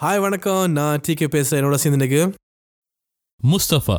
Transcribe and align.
Hi 0.00 0.20
வணக்கம். 0.20 0.72
நான் 0.72 1.00
decay 1.00 1.26
பேசுகிறேன் 1.26 1.60
என்னோட 1.60 1.74
சேர்ந்து 1.74 1.98
இன்னைக்கு 1.98 2.22
முஸ்தபா. 3.40 3.96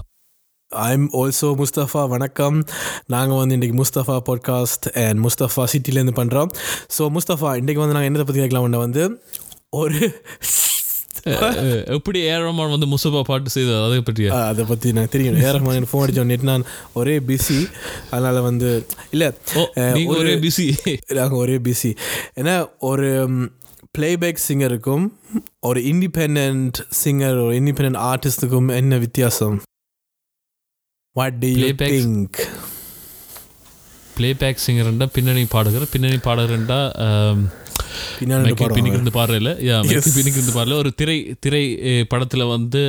ஐம் 0.71 1.08
ஆல்சோ 1.13 1.47
முஸ்தஃபா 1.58 2.09
வணக்கம். 2.09 2.58
நாங்கள் 3.05 3.38
வந்து 3.38 3.55
இன்றைக்கி 3.58 3.75
முஸ்தஃபா 3.79 4.17
பாட்காஸ்ட் 4.27 4.87
அண்ட் 5.03 5.19
முஸ்தஃபா 5.25 5.63
சிட்டிலேருந்து 5.73 6.15
பண்ணுறோம் 6.15 6.51
ஸோ 6.97 7.03
முஸ்தஃபா 7.15 7.51
இன்றைக்கி 7.55 7.75
வந்து 7.75 7.95
நாங்கள் 7.95 8.09
என்னதை 8.11 8.25
பற்றி 8.25 8.41
கேட்கலாம் 8.41 8.77
வந்து? 8.77 9.04
ஒரு 9.73 9.99
எப்படி 11.88 12.20
ஏ 12.23 12.34
ரஹ்மான் 12.39 12.73
வந்து 12.73 12.88
முஸ்தபா 12.88 13.21
பாட்டு 13.21 13.50
செய்தது 13.50 13.77
அதை 13.84 13.98
பற்றியா 14.02 14.29
ஆ, 14.34 14.41
அதை 14.48 14.66
பற்றி 14.66 14.88
எனக்கு 14.89 15.14
தெரியும். 15.14 15.38
எனக்கு 15.38 15.89
ஃபோன் 15.91 16.04
அடித்தோம் 16.04 16.25
நெட் 16.25 16.43
நான் 16.43 16.68
ஒரே 16.93 17.20
பிஸி 17.27 17.59
அதனால் 18.11 18.41
வந்து 18.41 18.70
இல்லை 19.11 19.29
ஒரே 20.16 20.36
பிஸி 20.38 20.68
நாங்கள் 21.14 21.38
ஒரே 21.38 21.57
பிஸி 21.66 21.91
ஏன்னா 22.36 22.55
ஒரு 22.84 23.09
பிளேபேக் 23.95 24.45
சிங்கருக்கும் 24.48 25.05
ஒரு 25.68 25.79
இண்டிபெண்ட் 25.84 26.77
சிங்கர் 26.97 27.38
ஒரு 27.43 27.54
இண்டிபெண்ட் 27.59 27.99
ஆர்டிஸ்ட்டுக்கும் 28.08 28.70
என்ன 28.75 28.98
வித்தியாசம் 28.98 29.55
what 31.16 31.38
do 31.39 31.48
you 31.49 31.58
Playback- 31.59 31.94
think 31.94 32.39
playback 34.16 34.63
சிங்கர்ண்டா 34.66 35.08
பின்னணி 35.13 35.45
பாடகர் 35.45 35.91
பின்னணி 35.91 36.20
பாடகர்ண்டா 36.23 36.77
பின்னாடி 38.20 38.44
மைக்கேல் 38.44 38.55
பாடுவாங்க. 38.55 38.75
பின்னிக்கு 38.75 38.98
இருந்து 38.98 39.13
பாடுறல 39.13 39.52
யா 39.61 39.75
Yes. 39.77 39.88
மைக்கேல் 39.88 40.16
பின்னிக்கு 40.16 40.39
இருந்து 40.39 40.55
பாடல 40.55 40.77
ஒரு 40.77 40.91
திரை 40.94 41.17
திரை 41.39 41.63
படத்துல 42.11 42.47
வந்து 42.49 42.81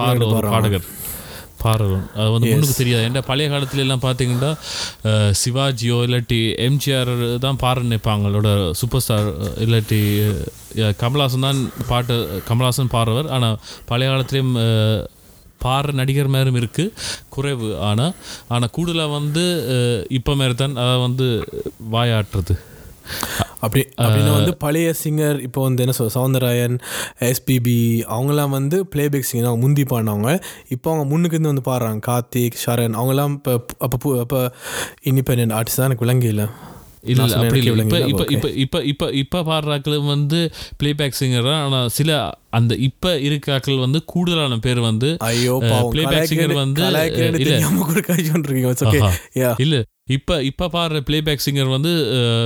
பாடுற 0.00 0.24
ஒரு. 0.32 0.48
பாடகர் 0.48 0.86
பாடுறோம் 1.64 2.04
அது 2.18 2.28
வந்து. 2.34 2.50
முன்னுக்கு 2.52 2.76
தெரியாது. 2.80 3.04
ஏன்டா 3.08 3.22
பழைய 3.30 3.46
காலத்துல 3.52 3.84
எல்லாம் 3.86 4.02
பார்த்தீங்கன்னா 4.06 4.50
சிவாஜியோ 5.42 5.98
இல்லாட்டி 6.06 6.40
எம்ஜிஆர் 6.66 7.12
தான் 7.44 7.60
பாட 7.62 7.84
நினைப்பாங்களோட 7.88 8.48
சூப்பர் 8.80 9.04
ஸ்டார் 9.04 9.30
இல்லாட்டி 9.66 10.00
கமல்ஹாசன் 11.02 11.46
தான் 11.48 11.62
பாட்டு 11.92 12.16
கமல்ஹாசன் 12.50 12.92
பாடுறவர். 12.96 13.30
ஆனால் 13.36 13.58
பழைய 13.92 14.10
காலத்துலேயும் 14.12 14.54
பாடுற 15.64 15.92
நடிகர் 16.00 16.32
மாதிரியும் 16.34 16.58
இருக்குது 16.60 16.92
குறைவு. 17.34 17.70
ஆனால் 17.88 18.12
ஆனால் 18.54 18.72
கூடுதலாக 18.76 19.16
வந்து 19.18 19.44
இப்போ 20.18 20.34
மாதிரி 20.40 20.56
தான் 20.62 20.76
அதை 20.84 20.94
வந்து 21.06 21.28
வாயாட்டுறது. 21.94 22.54
அப்படி 23.60 23.82
அப்படின்னா 23.98 24.32
வந்து 24.36 24.52
பழைய 24.56 24.94
சிங்கர் 25.02 25.38
இப்போ 25.46 25.60
வந்து 25.62 25.82
என்ன 25.82 25.94
சொல் 25.96 26.14
சவுந்தரராயன் 26.14 26.76
எஸ்பிபி 27.28 27.78
அவங்களாம் 28.14 28.56
வந்து 28.58 28.78
பிளேபேக் 28.92 29.28
சிங்கர் 29.30 29.50
அவங்க 29.50 29.64
முந்தி 29.66 29.84
பாடினவங்க. 29.84 30.32
இப்போ 30.68 30.88
அவங்க 30.92 31.06
முன்னுக்கு 31.12 31.36
இருந்து 31.36 31.52
வந்து 31.52 31.68
பாடுறாங்க. 31.70 32.02
கார்த்திக் 32.08 32.60
ஷரண் 32.64 32.98
அவங்களாம் 33.00 33.36
இப்போ 33.38 33.54
அப்போ 33.88 34.10
அப்போ 34.24 34.40
இண்டிபெண்ட் 35.10 35.56
ஆர்டிஸ்ட் 35.58 35.80
தான் 35.80 35.90
எனக்கு 35.90 36.06
விளங்கியில்ல 36.06 36.44
இல்ல. 37.04 37.20
அப்படி 37.42 37.60
இல்லை. 37.60 37.72
இப்போ 37.74 37.76
விளங்கல. 37.76 38.08
இப்போ. 38.12 38.24
இப்போ 38.34 38.48
இப்போ 38.62 38.78
இப்போ 38.90 39.06
இப்போ 39.20 39.38
பாடுறாக்கள் 39.46 39.94
வந்து 40.08 40.40
பிளேபேக் 40.80 41.18
சிங்கர் 41.20 41.46
தான். 41.48 41.62
ஆனால் 41.66 41.88
சில 41.98 42.10
அந்த 42.58 42.72
இப்போ 42.88 43.10
இருக்காக்கள் 43.26 43.84
வந்து 43.84 43.98
கூடுதலான 44.12 44.58
பேர் 44.66 44.80
வந்து 44.88 45.08
ஐயோ 45.28 45.54
singer 46.32 46.48
கலாய்க்கிறேன் 46.82 47.30
வந்து, 47.36 48.98
இல்ல. 49.64 49.78
இப்போ 50.10 50.34
இப்போ 50.42 50.66
பாடுற 50.68 50.98
பிளேபேக் 51.06 51.44
சிங்கர் 51.44 51.72
வந்து 51.74 51.90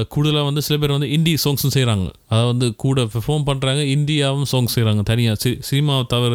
கூடுதலாக 0.09 0.45
வந்து 0.45 0.62
சில 0.62 0.77
பேர் 0.79 0.93
வந்து 0.93 1.09
இந்தி 1.11 1.33
சாங்ஸும் 1.45 1.75
செய்கிறாங்க 1.75 2.07
அதை 2.29 2.43
வந்து 2.47 2.67
கூட 2.77 3.05
பெர்ஃபார்ம் 3.05 3.47
பண்ணுறாங்க 3.47 3.83
இந்தியாவும் 3.95 4.48
சாங்ஸ் 4.53 4.75
செய்கிறாங்க 4.75 5.03
தனியாக 5.03 5.41
சி 5.41 5.51
சினிமாவை 5.61 6.05
தவிர 6.07 6.35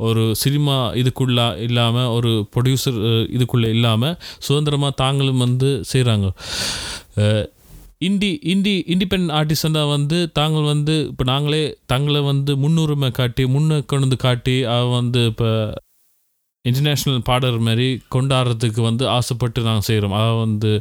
ஒரு 0.00 0.24
சினிமா 0.34 0.76
இதுக்குள்ளே 0.94 1.46
இல்லாமல் 1.58 2.10
ஒரு 2.10 2.32
ப்ரொடியூசர் 2.54 3.00
இதுக்குள்ளே 3.30 3.70
இல்லாமல் 3.70 4.16
சுதந்திரமாக 4.40 4.94
தாங்களும் 4.96 5.38
வந்து 5.38 5.70
செய்கிறாங்க 5.92 6.28
இண்டி 8.00 8.28
இண்டி 8.44 8.72
இண்டிபெண்ட் 8.88 9.30
ஆர்டிஸ்டாக 9.32 9.88
வந்து 9.88 10.18
தாங்கள் 10.32 10.70
வந்து 10.70 10.94
இப்போ 11.08 11.24
நாங்களே 11.24 11.64
தங்களை 11.86 12.20
வந்து 12.22 12.52
முன்னுரிமை 12.56 13.10
காட்டி 13.10 13.42
முன்னே 13.46 13.78
கொண்டு 13.84 14.06
வந்து 14.06 14.18
காட்டி 14.18 14.54
அவ 14.66 14.84
வந்து 14.90 15.22
இப்போ 15.26 15.48
இன்டர்நேஷ்னல் 16.68 17.22
பாடர் 17.28 17.58
மாதிரி 17.68 17.88
கொண்டாடுறதுக்கு 18.14 18.80
வந்து 18.88 19.04
ஆசைப்பட்டு 19.16 19.68
நாங்கள் 19.68 19.86
செய்கிறோம் 19.88 20.16
அதை 20.18 20.34
வந்து 20.44 20.72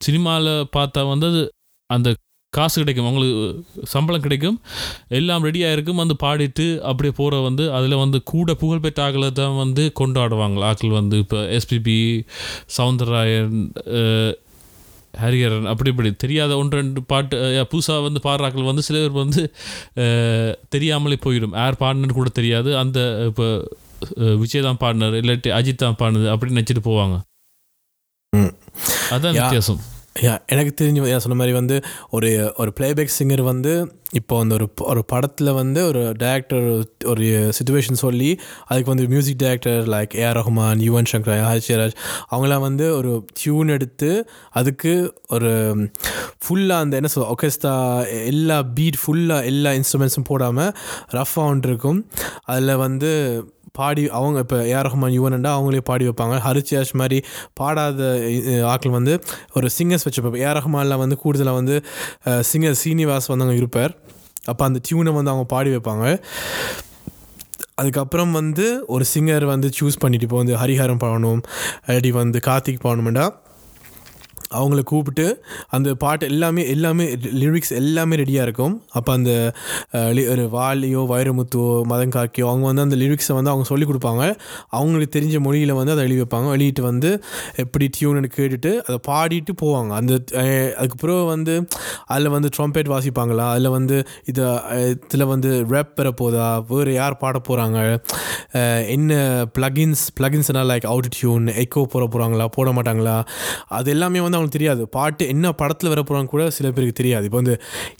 சினிமாவில் 0.00 0.52
பார்த்தா 0.76 1.00
வந்து 1.12 1.26
அது 1.32 1.42
அந்த 1.96 2.08
காசு 2.52 2.76
கிடைக்கும். 2.80 3.06
அவங்களுக்கு 3.08 3.86
சம்பளம் 3.92 4.24
கிடைக்கும். 4.24 4.56
எல்லாம் 5.18 5.44
ரெடியாக 5.46 5.74
இருக்கும் 5.76 6.00
வந்து 6.02 6.14
பாடிட்டு 6.22 6.66
அப்படியே 6.88 7.12
போகிற 7.18 7.34
வந்து 7.46 7.64
அதில் 7.76 8.02
வந்து 8.02 8.18
கூட 8.32 8.54
புகழ்பெற்ற 8.62 9.00
ஆக்களை 9.06 9.28
தான் 9.40 9.56
வந்து 9.62 9.84
கொண்டாடுவாங்க. 10.00 10.58
ஆக்கள் 10.70 10.98
வந்து 11.00 11.18
இப்போ 11.24 11.38
எஸ்பிபி 11.58 11.98
சவுந்தரராயன் 12.76 13.60
ஹரிஹரன் 15.22 15.70
அப்படி 15.70 15.90
இப்படி 15.92 16.10
தெரியாத 16.24 16.52
ஒன்று 16.60 16.78
ரெண்டு 16.80 17.00
பாட்டு 17.12 17.38
புதுசாக 17.72 18.04
வந்து 18.08 18.20
பாடுறாக்கள் 18.26 18.68
வந்து 18.68 18.84
சில 18.88 18.98
பேர் 19.02 19.20
வந்து 19.22 19.42
தெரியாமலே 20.74 21.18
போயிடும். 21.26 21.56
யார் 21.62 21.80
பாடினு 21.84 22.18
கூட 22.20 22.30
தெரியாது. 22.40 22.70
அந்த 22.82 22.98
இப்போ 23.30 23.46
விஜய் 24.40 24.66
தான் 24.66 24.80
பாடினார் 24.80 25.16
இல்லாட்டி 25.20 25.52
அஜித் 25.58 25.82
தான் 25.82 25.98
பாடினது 26.00 26.28
அப்படின்னு 26.34 26.58
நினச்சிட்டு 26.58 26.84
போவாங்க 26.88 27.16
ம். 28.32 28.52
அதான். 29.14 29.34
வித்தியாசம் 29.38 29.80
யா 30.22 30.32
எனக்கு 30.52 30.72
தெரிஞ்சு 30.78 31.02
யா 31.04 31.18
சொன்ன 31.22 31.36
மாதிரி 31.36 31.52
வந்து 31.54 31.76
ஒரு 32.12 32.28
ஒரு 32.60 32.70
பிளேபேக் 32.76 33.12
சிங்கர் 33.14 33.42
வந்து 33.44 33.70
இப்போ 34.12 34.34
வந்து 34.38 34.54
ஒரு 34.56 34.66
ஒரு 34.84 35.02
படத்தில் 35.08 35.50
வந்து 35.58 35.80
ஒரு 35.90 36.02
டேரக்டர் 36.20 36.66
ஒரு 37.06 37.22
சுச்சுவேஷன் 37.58 38.00
சொல்லி 38.02 38.28
அதுக்கு 38.68 38.90
வந்து 38.90 39.06
music 39.08 39.40
director 39.40 39.88
like 39.88 40.16
A R 40.18 40.38
Rahman 40.38 40.82
Yuvan 40.86 41.08
Shankar 41.12 41.40
ஹரிச்சராஜ் 41.46 41.96
அவங்களாம் 42.30 42.66
வந்து 42.66 42.88
ஒரு 42.98 43.12
டியூன் 43.38 43.72
எடுத்து 43.76 44.10
அதுக்கு 44.54 44.92
ஒரு 45.30 45.52
ஃபுல்லாக 46.44 46.84
அந்த 46.84 47.00
என்ன 47.00 47.10
சொல் 47.10 47.30
ஒகேஸ்டா 47.30 47.74
எல்லா 48.26 48.58
பீட் 48.76 49.00
ஃபுல்லாக 49.02 49.50
எல்லா 49.50 49.72
இன்ஸ்ட்ருமெண்ட்ஸும் 49.78 50.28
போடாமல் 50.28 50.72
ரஃப் 51.12 51.34
சவுண்ட் 51.34 51.68
இருக்கும் 51.68 52.02
அதில் 52.46 52.80
வந்து 52.82 53.12
பாடி 53.78 54.02
அவங்க 54.18 54.38
இப்போ 54.44 54.56
ஏஆர் 54.72 54.86
ரஹ்மான் 54.88 55.14
யுவனண்டா 55.18 55.50
அவங்களே 55.56 55.82
பாடி 55.90 56.04
வைப்பாங்க. 56.08 56.36
ஹரிச்சியாஷ் 56.46 56.92
மாதிரி 57.00 57.18
பாடாத 57.58 58.00
ஆக்கள் 58.72 58.82
ஆட்கள் 58.82 58.96
வந்து 58.98 59.14
ஒரு 59.58 59.68
சிங்கர்ஸ் 59.76 60.04
வச்சுப்போம் 60.06 60.38
ஏஆர் 60.42 60.58
ரஹ்மானில் 60.58 61.00
வந்து 61.02 61.16
கூடுதலாக 61.22 61.58
வந்து 61.60 61.76
சிங்கர் 62.50 62.76
சீனிவாஸ் 62.82 63.30
வந்தவங்க 63.32 63.60
இருப்பார். 63.62 63.94
அப்போ 64.50 64.62
அந்த 64.68 64.78
டியூனை 64.86 65.12
வந்து 65.18 65.32
அவங்க 65.32 65.46
பாடி 65.54 65.70
வைப்பாங்க. 65.76 66.06
அதுக்கப்புறம் 67.80 68.32
வந்து 68.40 68.66
ஒரு 68.94 69.04
சிங்கர் 69.12 69.44
வந்து 69.52 69.68
சூஸ் 69.78 70.00
பண்ணிட்டு 70.02 70.26
இப்போ 70.28 70.38
வந்து 70.42 70.56
ஹரிஹரம் 70.62 71.02
பாடணும். 71.04 71.42
இல்லாட்டி 71.86 72.10
வந்து 72.22 72.40
கார்த்திக் 72.48 72.84
பாடணுமெண்டா 72.86 73.26
அவங்கள 74.54 74.82
கூப்பிட்டு 74.82 75.44
அந்த 75.68 75.94
பாட்டு 75.94 76.26
எல்லாமே 76.26 76.68
எல்லாமே 76.68 77.16
லிரிக்ஸ் 77.16 77.70
எல்லாமே 77.70 78.16
ரெடியாக 78.16 78.42
இருக்கும். 78.42 78.82
அப்போ 78.90 79.12
அந்த 79.12 79.52
லி- 79.92 80.28
ஒரு 80.28 80.48
வாலியோ 80.52 81.00
வைரமுத்துவோ 81.00 81.82
மதங்காக்கியோ 81.90 82.40
அவங்க 82.40 82.66
வந்து 82.66 82.82
அந்த 82.82 82.96
லிரிக்ஸை 82.96 83.32
வந்து 83.32 83.50
அவங்க 83.50 83.62
சொல்லிக் 83.62 83.90
கொடுப்பாங்க. 83.90 84.36
அவங்களுக்கு 84.68 85.20
தெரிஞ்ச 85.20 85.40
மொழியில் 85.40 85.72
வந்து 85.72 85.92
அதை 85.92 86.04
எழுதி 86.04 86.20
வைப்பாங்க 86.20 86.40
எழுதிட்டு 86.40 86.82
வந்து 86.82 87.22
எப்படி 87.56 87.90
டியூன்னு 88.00 88.30
கேட்டுட்டு 88.36 88.80
அதை 88.80 89.00
பாடிட்டு 89.08 89.62
போவாங்க. 89.62 89.88
அந்த 89.88 90.22
அதுக்கப்புறம் 90.76 91.26
வந்து 91.26 91.68
அதில் 92.06 92.28
வந்து 92.28 92.48
ட்ரம்பேட் 92.56 92.88
வாசிப்பாங்களா? 92.88 93.50
அதில் 93.50 93.68
வந்து 93.68 94.06
இதை 94.24 94.44
இதில் 95.04 95.24
வந்து 95.24 95.64
ரேப் 95.68 95.96
பெற 95.96 96.12
போதா? 96.12 96.64
வேறு 96.68 96.92
யார் 96.92 97.16
பாட 97.16 97.40
போகிறாங்க 97.48 98.02
என்ன 98.88 99.44
ப்ளகின்ஸ் 99.58 100.08
ப்ளகின்ஸ்னால் 100.20 100.70
லைக் 100.72 100.86
அவுட் 100.86 101.16
டியூன் 101.20 101.46
எக்கோ 101.46 101.82
போட 101.82 102.06
போகிறாங்களா 102.06 102.44
போட 102.44 102.70
மாட்டாங்களா? 102.70 103.24
அது 103.66 103.90
எல்லாமே 103.90 104.20
வந்து 104.20 104.38
அவங்களுக்கு 104.42 104.58
தெரியாது. 104.58 104.82
பாட்டு 104.98 105.28
என்ன 105.34 105.52
படத்தில் 105.62 105.92
வர 105.94 106.00
போகிறாங்க 106.02 106.32
கூட 106.34 106.44
சில 106.58 106.66
பேருக்கு 106.70 106.98
தெரியாது. 107.00 107.24
இப்போ 107.28 107.38
வந்து 107.42 107.56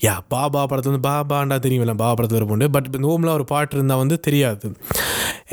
யா 0.07 0.15
பாபா 0.29 0.61
படத்தில் 0.67 0.93
வந்து 0.93 1.09
பாபாண்டா 1.09 1.59
இல்லை 1.81 1.97
பாபா 2.03 2.15
படத்தில் 2.15 2.39
வர 2.39 2.49
போண்டு 2.51 2.69
பட் 2.77 2.89
நோமில் 3.07 3.35
ஒரு 3.39 3.45
பாட்டு 3.45 3.77
இருந்தால் 3.77 4.03
வந்து 4.05 4.19
தெரியாது. 4.29 4.67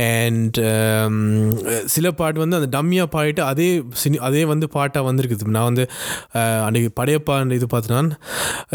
அண்ட் 0.06 0.60
சில 1.88 2.14
பாட்டு 2.14 2.40
வந்து 2.40 2.58
அந்த 2.58 2.76
டம்மியாக 2.76 3.08
பாடிட்டு 3.14 3.48
அதே 3.48 3.82
சினி 4.02 4.18
அதே 4.28 4.46
வந்து 4.46 4.70
பாட்டாக 4.70 5.08
வந்திருக்குது. 5.08 5.50
நான் 5.50 5.66
வந்து 5.66 5.90
அஹ், 6.36 6.66
அன்னைக்கு 6.66 6.92
படையப்பான்ற 6.96 7.54
இது 7.54 7.68
பார்த்தேன் 7.68 8.10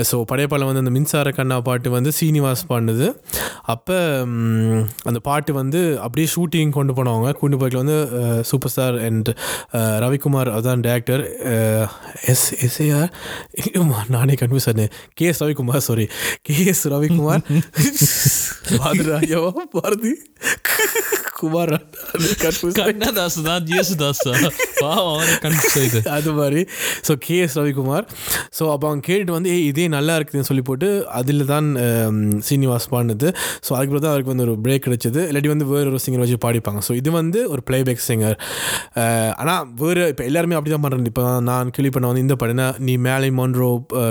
ஸோ 0.09 0.25
படையப்பாவில் 0.31 0.67
வந்து 0.67 0.83
அந்த 0.83 0.91
மின்சார 0.91 1.33
கண்ணா 1.33 1.63
பாட்டு 1.63 1.91
வந்து 1.91 2.11
சீனிவாஸ் 2.19 2.65
பாடினது. 2.69 3.15
அப்போ 3.67 4.25
அந்த 5.05 5.21
பாட்டு 5.25 5.55
வந்து 5.55 5.99
அப்படியே 6.05 6.29
ஷூட்டிங் 6.35 6.73
கொண்டு 6.73 6.95
போனவங்க. 6.95 7.39
கொண்டு 7.39 7.57
போய்க்கு 7.57 7.83
வந்து 7.83 8.09
சூப்பர் 8.45 8.71
ஸ்டார் 8.71 9.05
அண்ட் 9.05 9.29
ரவிக்குமார் 10.03 10.55
அதான் 10.55 10.81
டேரக்டர் 10.87 11.23
எஸ் 12.27 12.67
எஸ்ஏஆர் 12.67 13.11
நானே 14.15 14.35
கன்ஃபியூஸ் 14.35 14.71
ஆனேன். 14.71 14.91
K 15.15 15.27
S 15.27 15.43
Ravikumar 15.43 15.83
sorry 15.83 16.09
K 16.43 16.67
S 16.67 16.89
Ravikumar. 16.89 17.43
Bharathi. 19.75 20.13
Kumar 21.41 21.73
Kannadas 22.79 23.39
தான் 23.43 23.63
ஜேசுதாஸ் 23.65 24.23
பாவம் 24.81 25.33
கன்ஃபியூஸ் 25.45 25.77
ஆயிட்டு 25.81 26.01
அது 26.09 26.33
மாதிரி 26.33 26.63
so 27.09 27.15
K 27.19 27.37
S 27.39 27.57
Ravikumar 27.59 28.07
so 28.59 28.65
அப்போ 28.73 28.87
அவங்க 28.89 29.03
கேட்டுட்டு 29.07 29.33
வந்து 29.33 29.51
ஏய் 29.51 29.67
இதே 29.67 29.87
நல்லா 29.89 30.17
இருக்குதுன்னு 30.17 30.49
சொல்லி 30.49 30.63
போட்டு 30.63 30.89
அதில் 31.13 31.45
தான் 31.45 31.69
சீனிவாஸ் 32.41 32.89
பாடினது 32.91 33.29
ஸோ 33.67 33.71
அதுக்கப்புறம் 33.75 34.05
தான் 34.05 34.13
அவருக்கு 34.13 34.33
வந்து 34.33 34.47
ஒரு 34.49 34.57
பிரேக் 34.61 34.85
கிடைச்சது 34.85 35.23
இல்லாட்டி 35.29 35.49
வந்து 35.49 35.67
வேறு 35.67 35.91
ஒரு 35.91 36.03
சிங்கர் 36.05 36.25
வச்சு 36.25 36.39
பாடிப்பாங்க 36.47 36.83
ஸோ 36.89 36.95
இது 36.95 37.11
வந்து 37.11 37.41
ஒரு 37.49 37.65
பிளேபேக் 37.71 38.05
சிங்கர் 38.07 38.37
ஆனால் 39.37 39.65
வேறு 39.77 40.09
இப்போ 40.09 40.25
எல்லாருமே 40.25 40.55
அப்படி 40.55 40.73
தான் 40.75 40.85
பண்ணுறேன் 40.85 41.07
இப்போ 41.07 41.27
நான் 41.41 41.71
கேள்வி 41.71 41.91
பண்ண 41.91 42.07
வந்து 42.07 42.21
இந்த 42.21 42.35
படம் 42.35 42.53
நீ 42.79 42.97
மேலே 42.99 43.31
மான்ரோ 43.31 43.71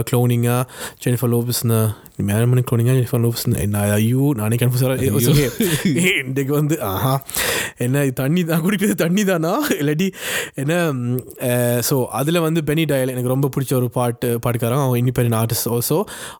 க்ளோனிங்கா 0.10 0.58
ஜெனிஃபர் 1.06 1.32
லோபிஸ்னு 1.32 1.80
குழந்தைங்க 2.18 2.94
ஜெனிஃபர் 2.98 3.22
லோப்ஸ் 3.24 3.46
என்ன 3.64 3.80
ஐயோ 3.96 4.24
நானே 4.40 4.58
கன்ஃபியூஸ் 4.62 5.40
இன்றைக்கு 6.30 6.54
வந்து 6.58 6.76
ஆஹா 6.90 7.14
என்ன 7.86 8.04
இது 8.08 8.14
தண்ணி 8.20 8.42
தான் 8.50 8.62
குடிக்கிறது 8.66 8.96
தண்ணி 9.04 9.24
தானா 9.30 9.54
இல்லாட்டி 9.82 10.08
என்ன 10.62 10.74
ஸோ 11.88 11.96
அதில் 12.20 12.40
வந்து 12.46 12.62
பெனி 12.70 12.84
டயல் 12.92 13.12
எனக்கு 13.14 13.32
ரொம்ப 13.34 13.50
பிடிச்ச 13.56 13.72
ஒரு 13.80 13.88
பாட்டு 13.98 14.28
பாட்டுக்காரன். 14.44 14.82
அவங்க 14.84 14.98
இண்டிபெண்ட் 15.04 15.38
ஆர்டிஸ்ட் 15.40 15.70
ஆல்சோ 15.76 15.98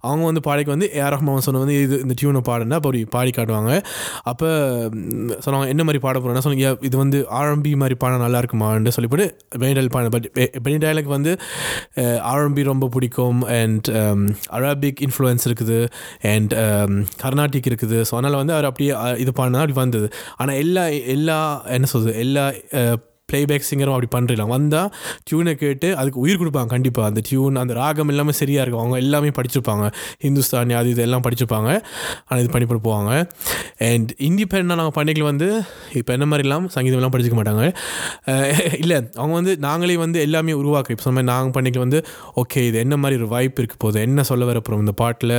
அவங்க 0.10 0.24
வந்து 0.30 0.44
பாடைக்கு 0.48 0.72
வந்து 0.76 0.90
ஏஆர் 1.00 1.14
ரஹ்மான் 1.16 1.46
சொன்ன 1.48 1.62
வந்து 1.64 1.78
இது 1.86 1.98
இந்த 2.06 2.16
டியூனை 2.22 2.44
பாடுனா 2.50 2.78
அப்போ 2.80 2.90
அப்படி 2.92 3.02
பாடி 3.16 3.34
காட்டுவாங்க. 3.38 3.72
அப்போ 4.32 4.50
சொன்னாங்க 5.46 5.68
என்ன 5.74 5.86
மாதிரி 5.90 6.02
பாட 6.06 6.16
போகிறேன்னா 6.20 6.46
சொன்னீங்க 6.48 6.70
இது 6.90 6.96
வந்து 7.04 7.22
ஆர்எம்பி 7.40 7.74
மாதிரி 7.84 7.98
பாட 8.04 8.22
நல்லா 8.26 8.42
இருக்குமான்னு 8.44 8.96
சொல்லிவிட்டு 8.98 9.28
பெனி 9.64 9.74
டயல் 9.80 9.94
பாட 9.98 10.14
பட் 10.18 10.30
பெனி 10.68 10.78
டயலுக்கு 10.86 11.14
வந்து 11.18 11.34
ஆர்எம்பி 12.34 12.66
ரொம்ப 12.72 12.86
பிடிக்கும். 12.98 13.42
அண்ட் 13.60 13.90
அரபிக் 14.60 15.04
இன்ஃப்ளூயன்ஸ் 15.08 15.48
இருக்குது. 15.50 15.62
அண்ட் 16.34 16.54
கர்நாடிக் 17.24 17.70
இருக்குது. 17.72 17.98
ஸோ 18.10 18.14
um, 18.14 18.20
அதனால் 18.20 18.40
வந்து 18.42 18.54
அவர் 18.54 18.70
அப்படியே 18.70 18.94
இது 19.24 19.32
பண்ணால் 19.40 19.64
அப்படி 19.64 19.80
வந்தது. 19.84 20.08
ஆனால் 20.38 20.56
எல்லா 20.56 20.86
எல்லா 21.16 21.40
என்ன 21.78 21.90
சொல்கிறது 21.94 22.20
எல்லா 22.26 22.46
ப்ளேபேக் 23.32 23.68
சிங்கரும் 23.70 23.96
அப்படி 23.96 24.10
பண்ணுறலாம் 24.16 24.54
வந்தால் 24.56 24.90
டியூனை 25.28 25.56
கேட்டு 25.64 25.90
அதுக்கு 26.02 26.22
உயிர் 26.26 26.40
கொடுப்பாங்க 26.44 26.72
கண்டிப்பாக 26.76 27.10
அந்த 27.12 27.24
டியூன் 27.30 27.62
அந்த 27.64 27.76
ராகம் 27.82 28.12
எல்லாமே 28.16 28.36
சரியாக 28.42 28.64
இருக்கும். 28.66 28.84
அவங்க 28.84 28.98
எல்லாமே 29.06 29.32
படிச்சிருப்பாங்க. 29.40 29.86
ஹிந்துஸ்தானி 30.26 30.76
அது 30.82 30.90
இது 30.96 31.04
எல்லாம் 31.08 31.26
படிச்சிருப்பாங்க. 31.28 31.70
ஆனால் 32.28 32.42
இது 32.44 32.52
பண்ணி 32.56 32.68
போட்டு 32.72 32.86
போவாங்க 32.90 33.12
அண்ட் 33.90 34.10
இண்டிபெண்டாக 34.30 34.80
நாங்கள் 34.82 34.98
பண்டிகைகள் 35.00 35.30
வந்து 35.32 35.50
இப்போ 36.00 36.12
என்ன 36.18 36.26
மாதிரிலாம் 36.32 36.66
சங்கீதம்லாம் 36.78 37.14
படிச்சிக்க 37.14 37.34
படிச்சுக்க 37.34 37.40
மாட்டாங்க. 37.40 37.64
இல்லை 38.84 38.98
அவங்க 39.20 39.34
வந்து 39.40 39.54
நாங்களே 39.68 39.98
வந்து 40.06 40.20
எல்லாமே 40.28 40.54
உருவாக்கு 40.62 40.94
இப்போ 40.96 41.06
சொன்ன 41.08 41.26
நாங்கள் 41.32 41.54
பண்டிகை 41.56 41.82
வந்து 41.86 42.00
ஓகே 42.42 42.62
இது 42.70 42.78
என்ன 42.86 42.96
மாதிரி 43.04 43.18
ஒரு 43.22 43.30
வாய்ப்பு 43.36 43.62
இருக்க 43.64 43.78
போகுது? 43.86 44.00
என்ன 44.08 44.24
சொல்ல 44.32 44.44
வரப்போகிறோம் 44.52 44.84
இந்த 44.86 44.96
பாட்டில்? 45.02 45.36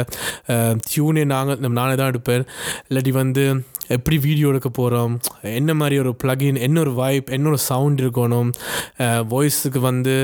டியூனே 0.88 1.24
நாங்கள் 1.34 1.76
நானே 1.80 1.94
தான் 2.00 2.10
எடுப்பேன். 2.12 2.44
இல்லாட்டி 2.88 3.14
வந்து 3.22 3.44
எப்படி 3.94 4.16
வீடியோ 4.26 4.50
எடுக்க 4.52 4.68
போகிறோம் 4.78 5.14
என்ன 5.58 5.70
மாதிரி 5.80 5.96
ஒரு 6.02 6.12
ப்ளகின் 6.22 6.58
என்ன 6.66 6.76
ஒரு 6.84 6.92
வாய்ப்பு 7.00 7.32
என்ன 7.36 7.48
ஒரு 7.52 7.60
சவுண்ட் 7.74 8.00
இருக்கணும். 8.04 8.50
வாய்ஸுக்கு 9.34 9.82
வந்து 9.88 10.16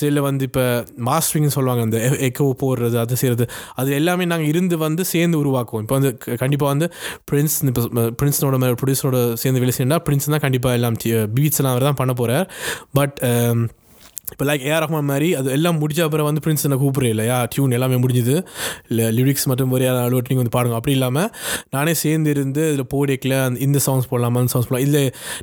சில 0.00 0.20
வந்து 0.28 0.44
இப்போ 0.50 0.64
மாஸ்டரிங்னு 1.10 1.54
சொல்லுவாங்க 1.56 1.84
அந்த 1.88 1.98
e-, 2.06 2.20
எக்கோ 2.28 2.48
போடுறது 2.62 2.96
அது 3.04 3.20
செய்கிறது 3.22 3.46
அது 3.80 3.90
எல்லாமே 4.00 4.24
நாங்கள் 4.32 4.50
இருந்து 4.52 4.78
வந்து 4.86 5.02
சேர்ந்து 5.14 5.38
உருவாக்குவோம். 5.42 5.84
இப்போ 5.86 5.96
வந்து 5.98 6.12
கண்டிப்பாக 6.44 6.70
வந்து 6.74 6.88
பிரின்ஸ் 7.30 7.58
இப்போ 7.72 8.04
பிரின்ஸனோட 8.20 8.56
ப்ரொடியூசரோட 8.80 9.18
சேர்ந்து 9.42 9.62
வேலை 9.64 9.74
செய்யணும்னா 9.76 10.00
பிரின்ஸ் 10.06 10.32
தான் 10.34 10.44
கண்டிப்பாக 10.46 10.78
எல்லாம் 10.78 10.96
பீட்ஸ் 11.36 11.60
எல்லாம் 11.60 11.74
அவர் 11.74 11.88
தான் 11.88 12.00
பண்ண 12.00 12.12
போகிறார் 12.20 12.46
பட் 12.98 13.16
இப்போ 14.32 14.44
லைக் 14.48 14.64
ஏஆர் 14.66 14.82
ரஹ்மான் 14.84 15.08
மாதிரி 15.10 15.28
அது 15.38 15.48
எல்லாம் 15.54 15.78
முடிஞ்ச 15.80 16.00
அப்புறம் 16.06 16.26
வந்து 16.28 16.40
பிரின்ஸ் 16.44 16.64
என்ன 16.66 16.76
கூப்பிட்றேன் 16.82 17.12
இல்லையா? 17.14 17.36
டியூன் 17.52 17.72
எல்லாமே 17.76 17.96
முடிஞ்சுது. 18.02 18.34
இல்லை 18.90 19.06
லிரிக்ஸ் 19.16 19.46
மட்டும் 19.50 19.72
ஒரே 19.76 19.86
யாரும் 19.86 20.26
நீங்கள் 20.28 20.42
வந்து 20.42 20.54
பாடுங்க 20.56 20.76
அப்படி 20.78 20.94
இல்லாமல் 20.96 21.28
நானே 21.74 21.94
சேர்ந்து 22.02 22.30
இருந்து 22.34 22.62
இதில் 22.72 22.88
போடிக்கல 22.94 23.34
அந்த 23.46 23.60
இந்த 23.66 23.78
சாங்ஸ் 23.86 24.08
போடலாமா 24.10 24.40
அந்த 24.42 24.52
சாங்ஸ் 24.54 24.68
போடலாம். 24.68 24.86
இல்லை 24.88 25.02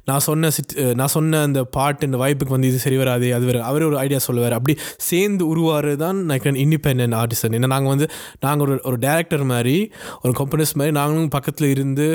நான் 0.10 0.24
சொன்ன 0.28 0.52
சிட் 0.58 0.76
நான் 1.02 1.14
சொன்ன 1.16 1.42
அந்த 1.48 1.64
பாட்டு 1.78 2.08
இந்த 2.10 2.20
வாய்ப்புக்கு 2.24 2.56
வந்து 2.58 2.70
இது 2.72 2.80
சரி 2.86 3.00
வராது 3.04 3.34
அது 3.38 3.46
வேறு 3.46 3.62
அவர் 3.62 3.86
ஒரு 3.90 3.98
ஐடியா 4.06 4.20
சொல்லுவார். 4.28 4.56
அப்படி 4.60 4.76
சேர்ந்து 5.10 5.46
உருவாரு 5.56 5.96
தான் 5.96 6.20
நான் 6.32 6.62
இண்டிபெண்ட் 6.66 7.18
ஆர்டிஸ்ட் 7.22 7.50
ஏன்னா 7.50 7.72
நாங்கள் 7.76 7.94
வந்து 7.96 8.08
நாங்கள் 8.40 8.66
ஒரு 8.68 8.80
ஒரு 8.84 9.00
டேரக்டர் 9.08 9.46
மாதிரி 9.54 9.78
ஒரு 10.22 10.34
கம்பெனிஸ் 10.42 10.76
மாதிரி 10.82 10.96
நாங்களும் 11.00 11.30
பக்கத்தில் 11.30 11.70
இருந்து 11.70 12.08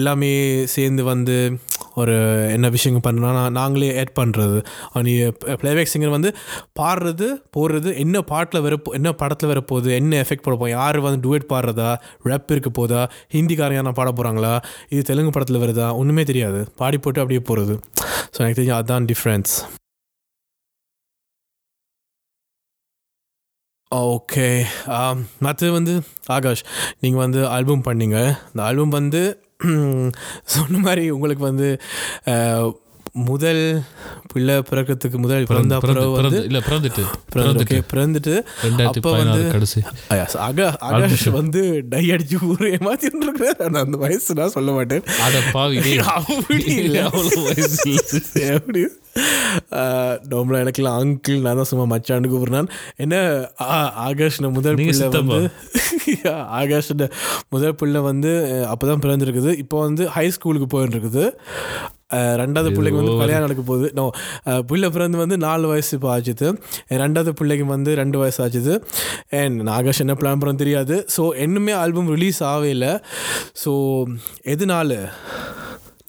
எல்லாமே 0.00 0.32
சேர்ந்து 0.76 1.04
வந்து 1.12 1.38
ஒரு 1.94 2.14
என்ன 2.54 2.68
விஷயங்கள் 2.68 3.04
பண்ணணும்னா 3.06 3.44
நாங்களே 3.50 3.92
ஆட் 4.00 4.12
பண்ணுறது 4.18 4.58
நீ 5.06 5.12
ப்ளேபேக் 5.62 5.90
சிங்கர் 5.92 6.05
வந்து 6.10 6.30
பாடுறது 6.80 7.26
போடுறது 7.56 7.90
என்ன 7.96 8.22
பாட்டில் 8.24 8.64
வரப்போ 8.66 8.94
என்ன 8.94 9.12
படத்தில் 9.14 9.50
வரப்போகுது 9.52 9.90
என்ன 9.98 10.18
எஃபெக்ட் 10.22 10.46
போட 10.46 10.56
போகும் 10.56 10.74
யார் 10.76 10.98
வந்து 11.00 11.22
டுவேட் 11.26 11.50
பாடுறதா 11.52 11.90
ரேப் 12.24 12.52
இருக்க 12.54 12.72
போதா 12.72 13.02
ஹிந்திக்காரங்க 13.34 13.80
யாரா 13.80 13.94
பாட 14.00 14.10
போகிறாங்களா 14.12 14.54
இது 14.90 15.02
தெலுங்கு 15.10 15.34
படத்தில் 15.36 15.62
வருதா 15.64 15.88
ஒன்றுமே 16.00 16.24
தெரியாது. 16.32 16.60
பாடி 16.82 16.98
போட்டு 16.98 17.22
அப்படியே 17.22 17.42
போகிறது 17.50 17.76
ஸோ 18.34 18.38
எனக்கு 18.42 18.58
தெரிஞ்சு 18.60 18.76
அதுதான் 18.78 19.08
டிஃப்ரென்ஸ் 19.12 19.54
ஓகே 23.92 24.46
மற்றது 25.44 25.70
வந்து 25.72 25.92
ஆகாஷ் 26.36 26.62
நீங்கள் 27.02 27.22
வந்து 27.24 27.40
ஆல்பம் 27.56 27.84
பண்ணீங்க. 27.88 28.18
இந்த 28.50 28.62
ஆல்பம் 28.68 28.96
வந்து 29.00 29.22
சொன்ன 30.54 30.78
மாதிரி 30.86 31.04
உங்களுக்கு 31.14 31.44
வந்து 31.48 31.68
முதல் 33.26 33.60
பிள்ளை 34.32 34.54
பிறக்கிறதுக்கு 34.68 35.18
முதல் 35.18 35.46
பிறந்த 35.46 35.76
பிறகு 35.82 36.08
வந்து 36.16 36.38
இல்ல 36.42 36.58
பிறந்துட்டு 36.66 37.04
பிறந்துட்டு. 37.92 38.34
ரெண்டாயிரத்தி 38.64 39.00
அப்ப 39.00 39.12
வந்து 39.14 39.40
கடைசி. 39.48 39.80
ஆகா 40.42 40.66
ஆகாஷ் 40.88 41.26
வந்து 41.36 41.62
டை 41.88 42.04
அடிச்சு 42.10 42.38
ஊர் 42.48 42.64
ஏமாத்திட்டு 42.70 43.24
இருக்கிறார் 43.24 43.62
ஆனால் 43.66 43.82
அந்த 43.82 43.98
வயசு 44.02 44.38
நான் 44.38 44.54
சொல்ல 44.56 44.72
மாட்டேன். 44.72 45.04
அட 45.24 45.40
பாவி. 45.52 45.78
அப்படி 46.14 46.58
இல்லை. 46.78 47.02
அவ்வளவு 47.08 47.42
வயசு. 47.48 47.94
எப்படி? 48.50 48.84
நோம்பல 50.30 50.56
எனக்குலாம் 50.62 50.96
அங்கிள் 51.00 51.44
நான் 51.44 51.58
தான் 51.58 51.70
சும்மா 51.70 51.84
மச்சான்னு 51.92 52.30
கூப்பிடுறேன். 52.30 52.68
என்ன 52.98 53.14
ஆகாஷ்ன 54.04 54.50
முதல் 54.58 54.78
பிள்ளை. 54.80 55.08
வந்து 55.10 55.40
ஆகாஷ்ன 56.58 57.08
முதல் 57.48 57.78
பிள்ளை 57.78 58.00
வந்து 58.04 58.32
அப்போ 58.68 58.84
தான் 58.86 59.02
பிறந்திருக்குது. 59.04 59.52
இப்போ 59.62 59.78
வந்து 59.80 60.04
ஹை 60.10 60.26
ஸ்கூலுக்கு 60.30 60.68
இருக்குது 60.88 61.24
அஹ், 61.26 61.95
ரெண்டாவது 62.40 62.70
பிள்ளைக்கு 62.76 63.00
வந்து 63.00 63.14
கல்யாணம் 63.22 63.44
நடக்க 63.46 63.62
போகுது. 63.70 63.88
நோ 63.98 64.04
பிள்ளை 64.70 64.88
பிறந்து 64.96 65.18
வந்து 65.22 65.36
நாலு 65.46 65.66
வயசு 65.72 65.90
இப்போ 65.96 66.08
ஆச்சுது. 66.14 66.48
ரெண்டாவது 67.02 67.32
பிள்ளைக்கு 67.38 67.66
வந்து 67.74 67.92
ரெண்டு 68.00 68.18
வயசு 68.22 68.38
ஆச்சுது. 68.44 68.74
அண்ட் 69.40 69.68
ஆகாஷ் 69.76 70.02
என்ன 70.04 70.16
பிளான் 70.20 70.40
பண்ண 70.42 70.54
தெரியாது. 70.62 70.96
ஸோ 71.16 71.22
இன்னுமே 71.46 71.74
ஆல்பம் 71.82 72.10
ரிலீஸ் 72.16 72.40
ஆகவே 72.50 72.70
இல்லை. 72.76 72.92
ஸோ 73.64 73.72
எதனால 74.54 74.98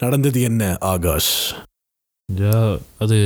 நடந்தது 0.03 0.41
என்ன 0.49 0.63
ஆகாஷ்? 0.93 1.31
அது 3.05 3.19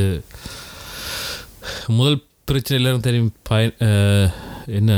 முதல் 1.97 2.19
பிரச்சனை 2.49 2.77
எல்லாரும் 2.81 3.07
தெரியும் 3.07 3.31
என்ன? 4.79 4.93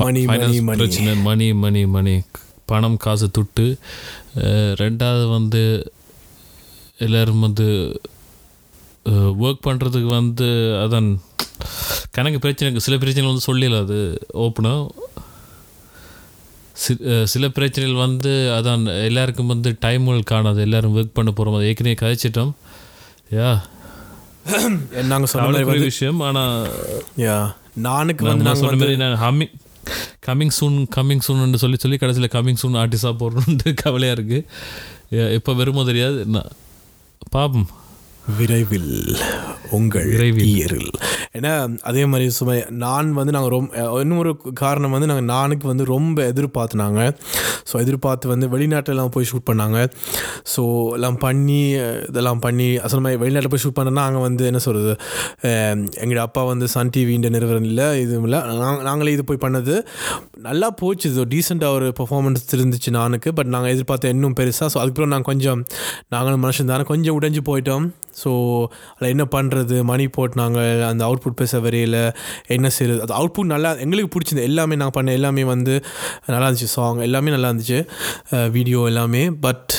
Money, 0.00 0.22
money. 0.30 0.58
பிரச்சனை 0.80 1.12
மணி 1.26 1.46
மணி 1.62 1.82
மணி 1.94 2.14
பணம் 2.70 2.98
காசு 3.04 3.26
துட்டு. 3.36 3.66
ரெண்டாவது 4.82 5.24
வந்து 5.36 5.62
எல்லாரும் 6.98 7.40
வந்து 7.40 7.66
ஒர்க் 9.42 9.66
பண்ணுறதுக்கு 9.66 10.06
வந்து 10.06 10.44
அதான் 10.84 11.08
கணக்கு 12.10 12.38
பிரச்சனை 12.38 12.78
சில 12.78 12.98
பிரச்சனைகள் 12.98 13.32
வந்து 13.32 13.46
சொல்லல 13.46 13.80
அது 13.80 13.98
ஓப்பனாக 14.34 14.86
சி- 16.82 17.24
சில 17.24 17.48
பிரச்சனைகள் 17.48 17.98
வந்து 17.98 18.28
அதான் 18.28 19.04
எல்லாருக்கும் 19.04 19.46
வந்து 19.46 19.76
டைம்கள் 19.80 20.22
காணாது. 20.22 20.60
எல்லாரும் 20.60 20.96
ஒர்க் 20.96 21.14
பண்ண 21.14 21.30
போகிறோம் 21.30 21.54
அதை 21.54 21.68
ஏற்கனவே 21.68 21.96
கதைச்சிட்டோம். 22.00 22.52
யா? 23.30 23.48
நாங்கள் 25.04 25.26
சொன்ன 25.26 25.64
விஷயம். 25.80 26.20
ஆனால் 26.20 26.68
யா 27.16 27.54
நானுக்கு 27.74 28.24
வந்து 28.24 28.44
நாங்கள் 28.44 28.62
சொன்ன 28.62 28.76
மாதிரி 28.76 28.96
நான் 28.96 29.18
ஹம்மிங் 29.18 29.54
கம்மிங் 30.26 30.54
சூன் 30.60 30.86
கம்மிங் 30.96 31.24
சூன்னு 31.28 31.54
சொல்லி 31.54 31.76
சொல்லி 31.76 31.96
கடைசியில் 31.96 32.30
கம்மிங் 32.32 32.60
சூன் 32.62 32.76
ஆர்டிஸ்டாக 32.76 33.18
போடணுன்ட்டு 33.18 33.74
கவலையாக 33.74 34.20
இருக்குது 34.20 35.34
எப்போ 35.34 35.52
வருமோ 35.54 35.84
தெரியாது. 35.84 36.26
நான் 36.26 36.50
problem. 37.30 37.66
விரைவில் 38.36 39.16
உங்கள் 39.70 40.04
விரைவில். 40.04 40.90
ஏன்னா 41.32 41.78
அதே 41.80 42.04
மாதிரி 42.04 42.30
சும்மா 42.30 42.54
நான் 42.68 43.12
வந்து 43.12 43.32
நாங்கள் 43.32 43.50
ரொம்ப 43.50 44.00
இன்னொரு 44.00 44.36
காரணம் 44.54 44.90
வந்து 44.90 45.06
நாங்கள் 45.06 45.24
நானுக்கு 45.24 45.66
வந்து 45.66 45.84
ரொம்ப 45.84 46.32
எதிர்பார்த்துனாங்க. 46.32 47.16
ஸோ 47.72 47.78
எதிர்பார்த்து 47.78 48.28
வந்து 48.28 48.48
வெளிநாட்டிலலாம் 48.48 49.06
போய் 49.06 49.26
ஷூட் 49.32 49.50
பண்ணாங்க. 49.50 49.90
ஸோ 50.56 50.92
எல்லாம் 50.92 51.16
பண்ணி 51.16 51.68
இதெல்லாம் 52.08 52.38
பண்ணி 52.38 52.76
அசல் 52.76 53.00
மாதிரி 53.00 53.22
வெளிநாட்டில் 53.22 53.54
போய் 53.54 53.60
ஷூட் 53.64 53.88
பண்ணனா 53.88 53.92
நாங்கள் 53.92 54.20
வந்து 54.20 54.44
என்ன 54.44 54.58
சொல்கிறது 54.58 54.96
எங்களோட 56.00 56.16
அப்பா 56.16 56.44
வந்து 56.44 56.68
சன் 56.68 56.90
டிவின்ற 56.96 57.28
நிறுவனம் 57.28 57.64
இல்லை 57.64 58.00
இதுவும் 58.00 58.22
இல்லை. 58.22 58.40
நாங்க- 58.40 58.82
நாங்களே 58.82 59.12
இது 59.12 59.24
போய் 59.24 59.50
பண்ணது. 59.50 59.86
நல்லா 60.38 60.70
போச்சு. 60.70 61.12
இது 61.12 61.24
டீசெண்டாக 61.24 61.72
ஒரு 61.72 61.92
பெர்ஃபார்மன்ஸ் 61.98 62.54
இருந்துச்சு 62.56 62.90
நானுக்கு. 62.90 63.32
பட் 63.32 63.46
நாங்கள் 63.46 63.70
எதிர்பார்த்த 63.70 64.08
இன்னும் 64.08 64.34
பெருசாக 64.36 64.60
ஸோ 64.60 64.78
அதுக்கப்புறம் 64.78 65.08
நாங்கள் 65.08 65.22
கொஞ்சம் 65.22 65.64
நாங்களும் 66.08 66.44
மனுஷன் 66.44 66.64
தானே 66.64 66.82
கொஞ்சம் 66.82 67.20
உடைஞ்சு 67.20 67.38
போயிட்டோம். 67.44 67.90
ஸோ 68.22 68.30
அதில் 68.94 69.12
என்ன 69.14 69.26
பண்ணுறது 69.36 69.76
மணி 69.90 70.06
போட்டுனாங்க. 70.16 70.58
அந்த 70.90 71.02
அவுட்புட் 71.08 71.38
பேச 71.42 71.60
வரையில் 71.66 72.00
என்ன 72.56 72.70
செய்யுது 72.78 73.04
அது 73.06 73.18
அவுட்புட் 73.20 73.52
நல்லா 73.54 73.72
எங்களுக்கு 73.86 74.12
பிடிச்சிருந்தது. 74.14 74.50
எல்லாமே 74.52 74.80
நாங்கள் 74.82 74.98
பண்ண 74.98 75.18
எல்லாமே 75.20 75.44
வந்து 75.54 75.76
நல்லா 76.34 76.48
இருந்துச்சு. 76.48 76.72
சாங் 76.76 77.06
எல்லாமே 77.08 77.32
நல்லா 77.36 77.50
இருந்துச்சு. 77.52 77.80
வீடியோ 78.58 78.82
எல்லாமே. 78.92 79.24
பட் 79.46 79.72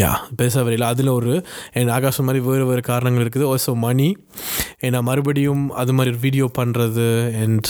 யா 0.00 0.10
பேச 0.40 0.62
வரையில் 0.64 0.86
அதில் 0.90 1.10
ஒரு 1.18 1.34
என் 1.80 1.92
ஆகாஷம் 1.98 2.26
மாதிரி 2.28 2.40
வேறு 2.46 2.64
வேறு 2.70 2.82
காரணங்கள் 2.88 3.24
இருக்குது. 3.24 3.46
Oh, 3.52 3.58
ஸோ 3.66 3.72
மணி 3.84 4.08
ஏன்னா 4.86 4.98
மறுபடியும் 5.08 5.62
அது 5.80 5.92
மாதிரி 5.96 6.12
ஒரு 6.14 6.20
வீடியோ 6.24 6.46
பண்ணுறது 6.58 7.06
அண்ட் 7.42 7.68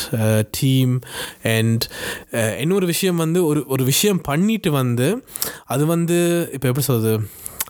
டீம் 0.58 0.94
அண்ட் 1.54 1.84
இன்னொரு 2.62 2.86
விஷயம் 2.92 3.22
வந்து 3.24 3.42
ஒரு 3.50 3.60
ஒரு 3.74 3.84
விஷயம் 3.92 4.20
பண்ணிட்டு 4.30 4.70
வந்து 4.80 5.08
அது 5.74 5.86
வந்து 5.94 6.18
இப்போ 6.56 6.68
எப்படி 6.70 6.86
சொல்கிறது 6.86 7.14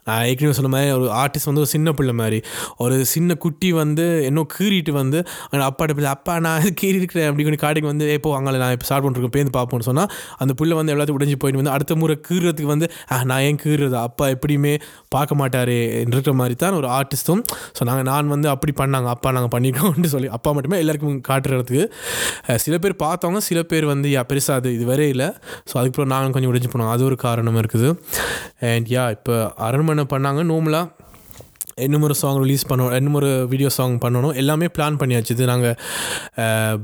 நான் 0.06 0.24
ஏற்கனவே 0.30 0.54
சொன்ன 0.58 0.70
மாதிரி 0.74 0.92
ஒரு 0.98 1.06
ஆர்டிஸ்ட் 1.22 1.48
வந்து 1.50 1.62
ஒரு 1.64 1.70
சின்ன 1.74 1.92
பிள்ளை 1.98 2.14
மாதிரி. 2.20 2.38
ஒரு 2.84 2.96
சின்ன 3.14 3.38
குட்டி 3.44 3.68
வந்து 3.82 4.06
இன்னும் 4.28 4.48
கீறிட்டு 4.56 4.92
வந்து 5.00 5.18
அந்த 5.50 5.62
அப்பாட்ட 5.70 5.94
பிள்ளை 5.98 6.10
அப்பா 6.16 6.34
நான் 6.46 6.66
கீறி 6.80 6.96
இருக்கிறேன் 7.02 7.28
அப்படி 7.30 7.44
காட்டிக்கு 7.44 7.64
காட்டுக்கு 7.66 7.90
வந்து 7.92 8.06
எப்போ 8.16 8.28
வாங்கலை 8.34 8.58
நான் 8.62 8.74
இப்போ 8.76 8.86
ஸ்டார்ட் 8.88 9.04
பண்ணிருக்கேன் 9.04 9.34
பேருந்து 9.36 9.54
பார்ப்போம்னு 9.58 9.86
சொன்னால் 9.88 10.10
அந்த 10.42 10.52
பிள்ளை 10.60 10.74
வந்து 10.78 10.92
எல்லாத்தையும் 10.94 11.18
உடைஞ்சு 11.18 11.36
போயிட்டு 11.42 11.60
வந்து 11.62 11.72
அடுத்த 11.76 11.96
முறை 12.02 12.14
கீறுறதுக்கு 12.28 12.70
வந்து 12.74 12.86
நான் 13.30 13.42
ஏன் 13.48 13.60
கீறுறது? 13.64 13.96
அப்பா 14.08 14.24
எப்படியுமே 14.34 14.74
பார்க்க 15.14 15.40
மாட்டாரே 15.40 15.78
இருக்கிற 16.02 16.34
மாதிரி 16.40 16.54
தான் 16.62 16.76
ஒரு 16.80 16.88
ஆர்டிஸ்ட்டும் 16.98 17.42
ஸோ 17.78 17.84
நாங்கள் 17.88 18.08
நான் 18.10 18.32
வந்து 18.34 18.48
அப்படி 18.54 18.72
பண்ணாங்க 18.80 19.10
அப்பா 19.14 19.28
நாங்கள் 19.36 19.52
பண்ணியிருக்கோம்னு 19.54 20.12
சொல்லி 20.14 20.30
அப்பா 20.36 20.52
மட்டுமே 20.56 20.80
எல்லாருக்கும் 20.82 21.20
காட்டுறதுக்கு. 21.30 21.82
சில 22.64 22.74
பேர் 22.84 22.94
பார்த்தவங்க 23.04 23.40
சில 23.48 23.60
பேர் 23.72 23.86
வந்து 23.92 24.08
யா 24.16 24.22
பெருசாக 24.30 24.60
அது 24.60 24.70
இது 24.76 24.84
வரையில 24.92 25.14
இல்லை. 25.16 25.28
ஸோ 25.68 25.74
அதுக்கப்புறம் 25.80 26.10
நாங்கள் 26.14 26.34
கொஞ்சம் 26.36 26.50
உடைஞ்சு 26.52 26.70
போனோம். 26.72 26.90
அது 26.94 27.02
ஒரு 27.10 27.16
காரணம் 27.26 27.58
இருக்குது. 27.62 27.88
அண்ட் 28.70 28.88
யா 28.94 29.04
இப்போ 29.16 29.34
அரண்மனை 29.66 29.95
பண்ணாங்க. 30.02 30.44
நோமலாக 30.52 30.94
இன்னும் 31.74 32.02
ஒரு 32.02 32.14
சாங் 32.14 32.40
ரிலீஸ் 32.42 32.66
பண்ணணும் 32.66 32.92
இன்னும் 32.92 33.14
ஒரு 33.14 33.46
வீடியோ 33.48 33.68
சாங் 33.68 33.98
பண்ணணும். 33.98 34.34
எல்லாமே 34.34 34.66
பிளான் 34.66 34.98
பண்ணியாச்சு. 34.98 35.30
இது 35.30 35.46
நாங்கள் 35.46 35.76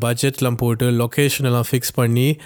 பட்ஜெட்லாம் 0.00 0.57
போட்டு 0.57 0.90
லொக்கேஷன் 0.90 1.45
எல்லாம் 1.45 1.64
ஃபிக்ஸ் 1.71 1.92
பண்ணி 1.95 2.37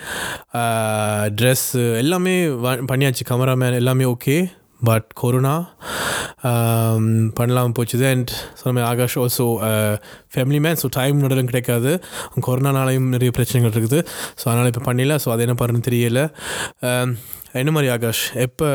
ட்ரெஸ்ஸு 1.41 1.97
எல்லாமே 1.97 2.47
வ- 2.47 2.85
பண்ணியாச்சு. 2.93 3.21
கேமராமேன் 3.29 3.75
எல்லாமே 3.75 4.05
ஓகே 4.05 4.51
பட் 4.89 5.09
கொரோனா 5.21 5.55
பண்ணலாம் 7.39 7.75
போச்சுது. 7.77 8.05
அண்ட் 8.15 8.33
சொன்ன 8.63 8.85
Akash 8.91 9.17
also 9.23 9.47
family 10.35 10.61
man 10.67 10.79
so 10.83 10.89
time 10.99 11.23
நடுலும் 11.23 11.51
கிடைக்காது. 11.53 11.93
கொரோனானாலையும் 12.47 13.09
நிறைய 13.15 13.33
பிரச்சனைகள் 13.39 13.75
இருக்குது. 13.75 14.01
ஸோ 14.41 14.45
அதனால் 14.51 14.71
இப்போ 14.73 14.85
பண்ணல. 14.91 15.17
ஸோ 15.25 15.31
அது 15.35 15.47
என்ன 15.49 15.57
பண்ணுறதுன்னு 15.61 15.89
தெரியல. 15.91 16.23
Um, 16.91 17.11
என்ன 17.61 17.71
மாதிரி 17.75 17.89
ஆகாஷ் 17.93 18.23
எப்போ 18.45 18.67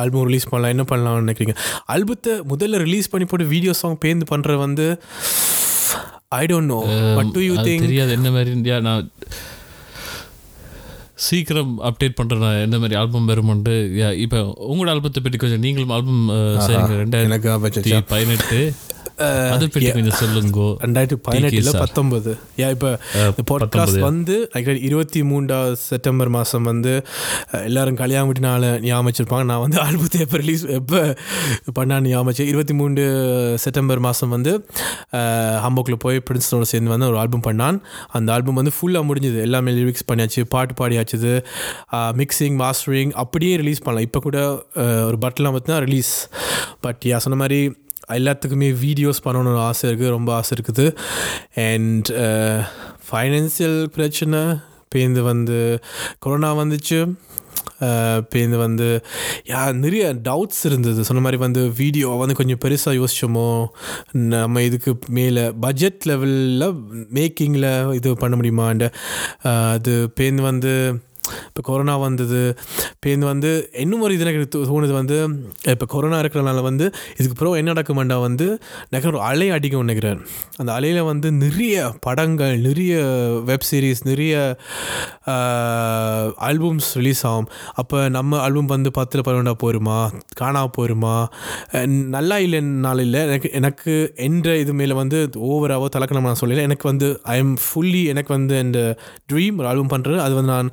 ஆல்பம் 0.00 0.26
ரிலீஸ் 0.28 0.48
பண்ணலாம்? 0.50 0.72
என்ன 0.74 0.84
பண்ணலாம்னு 0.90 1.24
நினைக்கிறீங்க? 1.24 1.54
ஆல்பத்தை 1.94 2.32
முதல்ல 2.52 2.82
ரிலீஸ் 2.86 3.10
பண்ணி 3.12 3.26
போட்டு 3.30 3.46
வீடியோ 3.54 3.72
சாங் 3.80 3.96
பேந்து 4.04 4.26
பண்ணுற 4.32 4.56
வந்து 4.64 4.86
I 6.40 6.42
don't 6.52 6.72
know 6.74 6.78
but 7.18 7.32
do 7.36 7.40
you 7.46 7.54
think 7.68 7.86
தெரியாது. 7.86 8.12
என்ன 8.18 8.30
மாதிரி 8.36 8.52
இந்தியா 8.58 8.76
நான் 8.88 9.08
சீக்கிரம் 11.26 11.72
அப்டேட் 11.82 12.16
பண்ணுறேன் 12.22 12.62
என்ன 12.62 12.76
மாதிரி 12.78 12.94
ஆல்பம் 12.94 13.28
வருமெண்டு? 13.28 13.74
இப்போ 14.16 14.38
உங்களோட 14.70 14.90
ஆல்பத்தை 14.94 15.22
பற்றி 15.22 15.38
கொஞ்சம் 15.38 15.58
நீங்களும் 15.58 15.90
ஆல்பம் 15.90 16.22
சரிங்க. 16.66 16.96
ரெண்டாயிரத்தி 17.02 18.02
பதினெட்டு. 18.08 18.60
அதை 19.54 19.66
பற்றி 19.74 19.90
கொஞ்சம் 19.96 20.18
சொல்லுங்கோ. 20.20 20.66
ரெண்டாயிரத்தி 20.84 21.18
பதினெட்டில். 21.26 21.70
பத்தொம்பது 21.82 22.32
ஏன் 22.62 22.72
இப்போ 22.76 22.90
இந்த 23.30 23.44
பாட்காஸ்ட் 23.50 23.98
வந்து 24.08 24.36
இருபத்தி 24.88 25.22
மூன்றாவது 25.30 25.76
செப்டம்பர் 25.88 26.30
மாதம் 26.36 26.68
வந்து 26.70 26.94
எல்லாரும் 27.68 27.98
கல்யாணம் 28.02 28.28
வீட்டினால 28.30 28.70
ஞாபகம் 28.86 29.08
வச்சிருப்பாங்க 29.08 29.46
நான் 29.50 29.64
வந்து 29.64 29.78
ஆல்பத்தை 29.86 30.20
எப்போ 30.26 30.40
ரிலீஸ் 30.42 30.64
எப்போ 30.78 31.00
பண்ணான்னு 31.78 32.10
ஞாபகம் 32.12 32.30
வச்சு 32.30 32.46
இருபத்தி 32.52 32.76
மூணு 32.80 33.04
செப்டம்பர் 33.64 34.02
மாதம் 34.06 34.34
வந்து 34.36 34.54
ஹம்போக்கில் 35.66 36.02
போய் 36.06 36.18
பிரின்ஸ்டனோட 36.28 36.68
சேர்ந்து 36.72 36.94
வந்து 36.94 37.08
ஒரு 37.10 37.18
ஆல்பம் 37.22 37.46
பண்ணான். 37.48 37.78
அந்த 38.16 38.28
ஆல்பம் 38.36 38.58
வந்து 38.60 38.74
ஃபுல்லாக 38.76 39.08
முடிஞ்சுது. 39.10 39.38
எல்லாமே 39.46 39.72
லிரிக்ஸ் 39.78 40.08
பண்ணியாச்சு 40.10 40.42
பாட்டு 40.54 40.74
பாடியாச்சுது. 40.80 41.34
மிக்சிங் 42.20 42.56
மாஸ்டரிங் 42.62 43.12
அப்படியே 43.22 43.54
ரிலீஸ் 43.62 43.84
பண்ணலாம். 43.84 44.08
இப்போ 44.08 44.20
கூட 44.26 44.38
ஒரு 45.08 45.18
பட்டெலாம் 45.24 45.54
பார்த்தீங்கன்னா 45.54 45.84
ரிலீஸ் 45.88 46.12
பட் 46.86 47.02
யா 47.10 47.18
சொன்ன 47.24 47.38
மாதிரி 47.42 47.60
எல்லாத்துக்குமே 48.08 48.68
வீடியோஸ் 48.84 49.24
பண்ணணும்னு 49.24 49.62
ஆசை 49.68 49.84
இருக்குது 49.90 50.08
ரொம்ப 50.08 50.30
ஆசை 50.34 50.52
இருக்குது. 50.56 50.86
அண்ட் 51.70 52.08
ஃபைனான்சியல் 53.06 53.78
uh, 53.82 53.92
பிரச்சனை 53.94 54.40
பேருந்து 54.88 55.22
வந்து 55.22 55.58
கொரோனா 56.18 56.50
வந்துச்சு. 56.62 56.98
Uh, 57.80 58.18
பேருந்து 58.32 58.58
வந்து 58.58 58.88
யா 59.46 59.60
நிறைய 59.74 60.04
டவுட்ஸ் 60.28 60.62
இருந்தது. 60.64 61.04
சொன்ன 61.04 61.22
மாதிரி 61.22 61.40
வந்து 61.42 61.62
வீடியோ 61.80 62.08
வந்து 62.22 62.34
கொஞ்சம் 62.34 62.62
பெருசாக 62.64 62.98
யோசிச்சோமோ? 63.00 63.48
நம்ம 64.12 64.62
இதுக்கு 64.62 64.92
மேலே 65.08 65.44
பட்ஜெட் 65.64 66.08
லெவலில் 66.10 66.68
மேக்கிங்கில் 67.18 67.70
இது 67.94 68.12
பண்ண 68.16 68.36
முடியுமா 68.36 68.68
அண்ட் 68.68 68.86
uh, 68.88 69.68
அது 69.74 69.94
பேருந்து 70.14 70.42
வந்து 70.42 70.74
இப்போ 71.48 71.62
கொரோனா 71.68 71.94
வந்தது 72.06 72.40
இப்போ 72.94 73.08
இது 73.14 73.24
வந்து 73.32 73.50
இன்னும் 73.82 74.02
ஒரு 74.06 74.14
இது 74.16 74.24
எனக்கு 74.26 74.58
தோணுது 74.70 74.94
வந்து 75.00 75.16
இப்போ 75.72 75.86
கொரோனா 75.94 76.18
இருக்கிறனால 76.22 76.62
வந்து 76.68 76.86
இதுக்கு 77.18 77.36
பிறகு 77.40 77.60
என்ன 77.60 77.72
நடக்குமெண்டா 77.72 78.16
வந்து 78.26 78.46
எனக்கு 78.90 79.10
ஒரு 79.12 79.20
அலை 79.30 79.48
அடிக்கும் 79.56 79.84
நினைக்கிறேன். 79.86 80.20
அந்த 80.60 80.70
அலையில் 80.76 81.08
வந்து 81.10 81.28
நிறைய 81.44 81.76
படங்கள் 82.06 82.56
நிறைய 82.66 82.94
வெப் 83.50 83.66
சீரிஸ் 83.70 84.02
நிறைய 84.10 84.34
ஆல்பம்ஸ் 86.48 86.90
ரிலீஸ் 86.98 87.22
ஆகும். 87.30 87.48
அப்போ 87.80 87.98
நம்ம 88.18 88.40
ஆல்பம் 88.46 88.72
வந்து 88.74 88.90
பத்தில் 88.98 89.24
பன்னெண்டா 89.26 89.54
போயிருமா? 89.64 89.98
காணா 90.40 90.62
போயிருமா? 90.78 91.14
நல்லா 92.16 92.36
இல்லைனால 92.46 93.00
இல்லை. 93.06 93.20
எனக்கு 93.28 93.50
எனக்கு 93.60 93.92
என்ற 94.28 94.56
இது 94.62 94.72
மேலே 94.80 94.94
வந்து 95.02 95.18
ஓவராகவோ 95.50 95.88
தலக்கணம் 95.96 96.28
நான் 96.28 96.40
சொல்லலை. 96.42 96.66
எனக்கு 96.68 96.86
வந்து 96.90 97.08
ஐ 97.34 97.36
எம் 97.44 97.54
ஃபுல்லி 97.64 98.02
எனக்கு 98.12 98.32
வந்து 98.36 98.54
இந்த 98.66 98.80
ட்ரீம் 99.32 99.58
ஒரு 99.62 99.68
ஆல்பம் 99.72 99.92
பண்ணுறது 99.94 100.20
அது 100.26 100.34
வந்து 100.38 100.52
நான் 100.56 100.70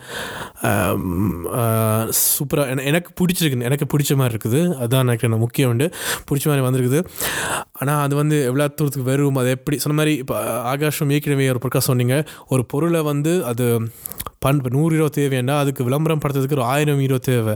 சூப்பராக 2.23 2.85
எனக்கு 2.91 3.11
பிடிச்சிருக்குது 3.19 3.67
எனக்கு 3.69 3.87
பிடிச்ச 3.93 4.17
மாதிரி 4.21 4.33
இருக்குது. 4.35 4.61
அதுதான் 4.81 5.05
எனக்கு 5.07 5.27
என்ன 5.29 5.39
முக்கியம் 5.45 5.71
உண்டு. 5.73 5.87
பிடிச்ச 6.29 6.45
மாதிரி 6.51 6.65
வந்திருக்குது. 6.67 7.01
ஆனால் 7.81 8.01
அது 8.05 8.13
வந்து 8.21 8.37
எவ்வளோ 8.49 8.67
தூரத்துக்கு 8.79 9.09
வரும் 9.11 9.41
அது 9.41 9.49
எப்படி? 9.57 9.77
சொன்ன 9.83 9.97
மாதிரி 9.99 10.13
இப்போ 10.23 10.37
ஆகாஷம் 10.73 11.11
ஏற்கனவே 11.17 11.49
ஒரு 11.55 11.61
பிரகாஷ் 11.65 11.89
சொன்னீங்க. 11.91 12.17
ஒரு 12.53 12.63
பொருளை 12.73 13.01
வந்து 13.11 13.33
அது 13.51 13.67
பண் 14.43 14.59
இப்போ 14.59 14.71
நூறு 14.75 14.91
ஹீரோ 14.95 15.07
தேவைன்னா 15.15 15.55
அதுக்கு 15.61 15.85
விளம்பரம் 15.87 16.21
படுத்துறதுக்கு 16.23 16.57
ஒரு 16.57 16.65
ஆயிரம் 16.73 17.01
ஹீரோ 17.03 17.17
தேவை. 17.29 17.53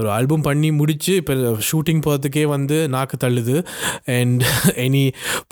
ஒரு 0.00 0.08
ஆல்பம் 0.16 0.46
பண்ணி 0.46 0.68
முடித்து 0.80 1.14
இப்போ 1.20 1.34
ஷூட்டிங் 1.70 2.02
போகிறதுக்கே 2.06 2.44
வந்து 2.54 2.76
நாக்கு 2.94 3.16
தள்ளுது. 3.24 3.56
அண்ட் 4.18 4.42
எனி 4.86 5.04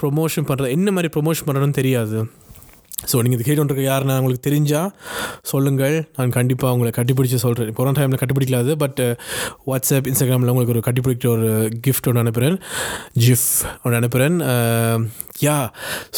ப்ரொமோஷன் 0.02 0.48
பண்ணுறது 0.50 0.74
என்ன 0.78 0.94
மாதிரி 0.96 1.10
ப்ரொமோஷன் 1.16 1.48
பண்ணுறதுன்னு 1.48 1.78
தெரியாது. 1.82 2.18
ஸோ 3.10 3.16
நீங்கள் 3.22 3.38
இது 3.38 3.44
கேட்டுருக்க 3.46 3.82
யாருன்னா 3.84 4.14
உங்களுக்கு 4.20 4.44
தெரிஞ்சால் 4.48 4.90
சொல்லுங்கள். 5.50 5.96
நான் 6.16 6.32
கண்டிப்பாக 6.36 6.74
உங்களை 6.74 6.90
கட்டிப்பிடிச்சு 6.98 7.38
சொல்கிறேன் 7.44 7.74
கொரோனா 7.78 7.98
டைமில் 7.98 8.20
கட்டிப்பிடிக்கலாது 8.22 8.72
பட் 8.82 9.00
வாட்ஸ்அப் 9.68 10.08
இன்ஸ்டாகிராமில் 10.10 10.52
உங்களுக்கு 10.52 10.74
ஒரு 10.74 10.82
கட்டிப்பிடிக்கிற 10.86 11.30
ஒரு 11.36 11.50
கிஃப்ட் 11.86 12.08
ஒன்று 12.10 12.22
அனுப்புகிறேன் 12.24 12.56
ஜிஃப் 13.26 13.48
ஒன்று 13.84 13.98
அனுப்புகிறேன் 14.00 14.36
யா 15.44 15.56
uh, 15.56 15.66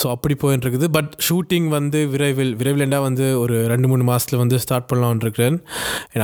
ஸோ 0.00 0.06
அப்படி 0.14 0.34
போயின்னு 0.42 0.64
இருக்குது 0.64 0.88
பட் 0.96 1.10
ஷூட்டிங் 1.28 1.68
வந்து 1.68 2.00
விரைவில் 2.12 2.52
விரைவில்ண்டா 2.60 3.00
வந்து 3.06 3.26
ஒரு 3.40 3.54
ரெண்டு 3.72 3.88
மூணு 3.88 4.04
மாதத்தில் 4.10 4.40
வந்து 4.42 4.56
ஸ்டார்ட் 4.64 4.88
பண்ணலாம்னு 4.92 5.24
இருக்கிறேன் 5.26 5.56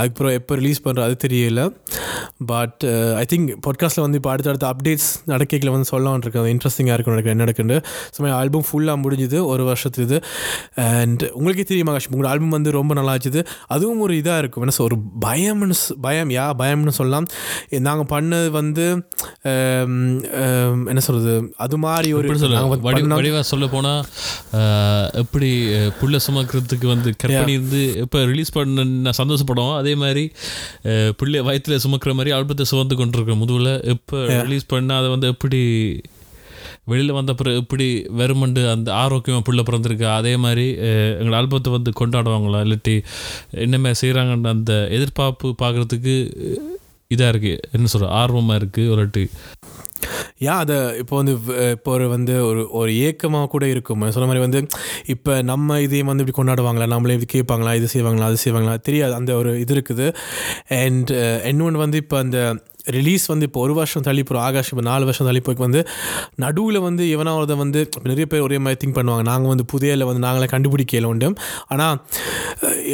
அதுக்கப்புறம் 0.00 0.36
எப்போ 0.40 0.54
ரிலீஸ் 0.60 0.82
பண்ணுறது 0.84 1.06
அது 1.08 1.16
தெரியல. 1.26 1.62
பட் 2.52 2.82
ஐ 3.22 3.24
திங்க் 3.32 3.50
பாட்காஸ்ட்டில் 3.66 4.04
வந்து 4.06 4.18
இப்போ 4.20 4.30
அடுத்தடுத்த 4.30 4.66
அப்டேட்ஸ் 4.72 5.10
நடக்கையில் 5.32 5.72
வந்து 5.74 5.88
சொல்லலாம்னு 5.92 6.24
இருக்கேன் 6.26 6.50
இன்ட்ரெஸ்டிங்காக 6.54 6.96
இருக்கும் 6.96 7.16
எனக்கு 7.16 7.32
என்ன 7.34 7.42
நடக்குன்னு. 7.44 7.78
ஸோ 8.16 8.30
ஆல்பம் 8.40 8.66
ஃபுல்லாக 8.70 8.98
முடிஞ்சுது. 9.04 9.40
ஒரு 9.52 9.64
வருஷத்து 9.64 10.02
இது. 10.08 10.20
அண்ட் 10.86 11.22
உங்களுக்கே 11.32 11.62
தெரியுமா 11.64 11.92
காஷ் 11.92 12.10
உங்களோட 12.10 12.26
ஆல்பம் 12.26 12.48
வந்து 12.50 12.70
ரொம்ப 12.70 12.94
நல்லா 12.94 13.14
ஆச்சுது 13.14 13.40
அதுவும் 13.68 14.00
ஒரு 14.00 14.14
இதாக 14.16 14.38
இருக்கும். 14.38 14.64
என்ன 14.64 14.84
ஒரு 14.84 14.96
பயம்னு 15.20 15.76
பயம் 16.00 16.30
யா 16.30 16.46
பயம்னு 16.58 16.94
சொல்லலாம். 16.94 17.26
நாங்கள் 17.82 18.10
பண்ணது 18.12 18.48
வந்து 18.52 18.86
என்ன 20.88 21.00
சொல்கிறது 21.00 21.34
அது 21.58 21.76
மாதிரி 21.78 22.08
ஒரு 22.12 22.24
எப்படி 22.24 22.38
சொல்ல 22.38 22.54
நாங்க 22.54 22.70
வந்து 22.70 22.86
வடி 22.86 23.00
பண்ண- 23.00 23.18
வடிவா 23.18 23.40
சொல்ல 23.46 23.66
போனா 23.68 23.92
ஆஹ், 24.54 25.08
எப்படி 25.14 25.50
புள்ள 25.98 26.16
சுமக்கிறதுக்கு 26.26 26.86
வந்து 26.86 27.10
கற்பனை 27.16 27.52
இருந்து 27.52 27.80
இப்போ 27.98 28.18
ரிலீஸ் 28.24 28.52
பண்ண 28.52 28.82
சந்தோஷப்படுவோம். 29.18 29.42
அதே 29.76 29.94
மாதிரி 29.96 30.24
புள்ள 31.18 31.42
வயிற்றுல 31.46 31.78
சுமக்கிற 31.84 32.14
மாதிரி 32.14 32.32
ஆல்பத்தை 32.32 32.64
சுமந்து 32.64 32.96
கொண்டிருக்க 32.96 33.32
முதுகுல. 33.34 33.60
எப்போ 33.92 34.16
ரிலீஸ் 34.42 34.66
பண்ணால் 34.72 34.98
அதை 34.98 35.10
வந்து 35.10 35.28
எப்படி 35.28 35.60
வெளியில் 36.90 37.16
வந்த 37.18 37.34
பிறகு 37.40 37.60
எப்படி 37.62 37.86
வெறுமண்டு 38.20 38.62
அந்த 38.74 38.88
ஆரோக்கியமாக 39.04 39.44
பிள்ளை 39.48 39.64
பிறந்திருக்கு? 39.68 40.06
அதே 40.18 40.34
மாதிரி 40.44 40.66
எங்கள் 41.20 41.38
ஆல்பத்தை 41.40 41.70
வந்து 41.76 41.92
கொண்டாடுவாங்களா? 42.00 42.60
இல்லாட்டி 42.66 42.96
என்னமே 43.64 43.92
செய்கிறாங்கன்ற 44.02 44.50
அந்த 44.58 44.74
எதிர்பார்ப்பு 44.98 45.54
பார்க்குறதுக்கு 45.62 46.16
இதாக 47.14 47.32
இருக்குது 47.32 47.62
என்ன 47.76 47.86
சொல்கிற 47.94 48.12
ஆர்வமாக 48.22 48.60
இருக்குது 48.62 48.90
ஒரு 48.94 49.28
யா 50.44 50.54
அதை 50.62 50.76
இப்போ 51.00 51.14
வந்து 51.18 51.32
இப்போ 51.74 51.90
ஒரு 51.96 52.06
வந்து 52.14 52.34
ஒரு 52.46 52.62
ஒரு 52.78 52.90
ஏக்கமாக 53.06 53.46
கூட 53.52 53.64
இருக்கும். 53.74 54.02
சொன்ன 54.14 54.26
மாதிரி 54.30 54.42
வந்து 54.44 54.60
இப்போ 55.14 55.32
நம்ம 55.50 55.78
இதையும் 55.84 56.10
வந்து 56.10 56.24
இப்படி 56.24 56.36
கொண்டாடுவாங்களா? 56.38 56.86
நம்மளே 56.94 57.14
இது 57.18 57.26
கேட்பாங்களா? 57.34 57.72
இது 57.80 57.88
செய்வாங்களா? 57.94 58.28
அது 58.30 58.38
செய்வாங்களா? 58.44 58.74
தெரியாது. 58.88 59.14
அந்த 59.14 59.32
ஒரு 59.40 59.52
இது 59.60 59.74
இருக்குது. 59.76 60.06
அண்ட் 60.82 61.12
இன்னொன்று 61.50 61.84
வந்து 61.84 62.00
இப்போ 62.04 62.18
அந்த 62.18 62.38
ரிலீஸ் 62.86 63.24
வந்து 63.32 63.46
இப்போ 63.48 63.60
ஒரு 63.60 63.74
வருஷம் 63.78 64.04
தள்ளி 64.08 64.22
போகிறோம் 64.22 64.44
ஆகாஷ் 64.46 64.70
இப்போ 64.72 64.84
நாலு 64.88 65.04
வருஷம் 65.08 65.26
தள்ளி 65.28 65.40
போய் 65.46 65.62
வந்து 65.66 65.80
நடுவில் 66.44 66.78
வந்து 66.86 67.04
எவனாவதை 67.16 67.56
வந்து 67.56 67.80
நிறைய 68.08 68.26
பேர் 68.32 68.44
ஒரே 68.46 68.58
மாதிரி 68.58 68.78
திங்க் 68.82 68.96
பண்ணுவாங்க. 68.98 69.24
நாங்கள் 69.30 69.52
வந்து 69.52 69.64
புதையல 69.72 70.06
வந்து 70.10 70.22
நாங்களே 70.26 70.48
கண்டுபிடிக்கல 70.54 71.10
உண்டு. 71.12 71.30
ஆனால் 71.68 71.96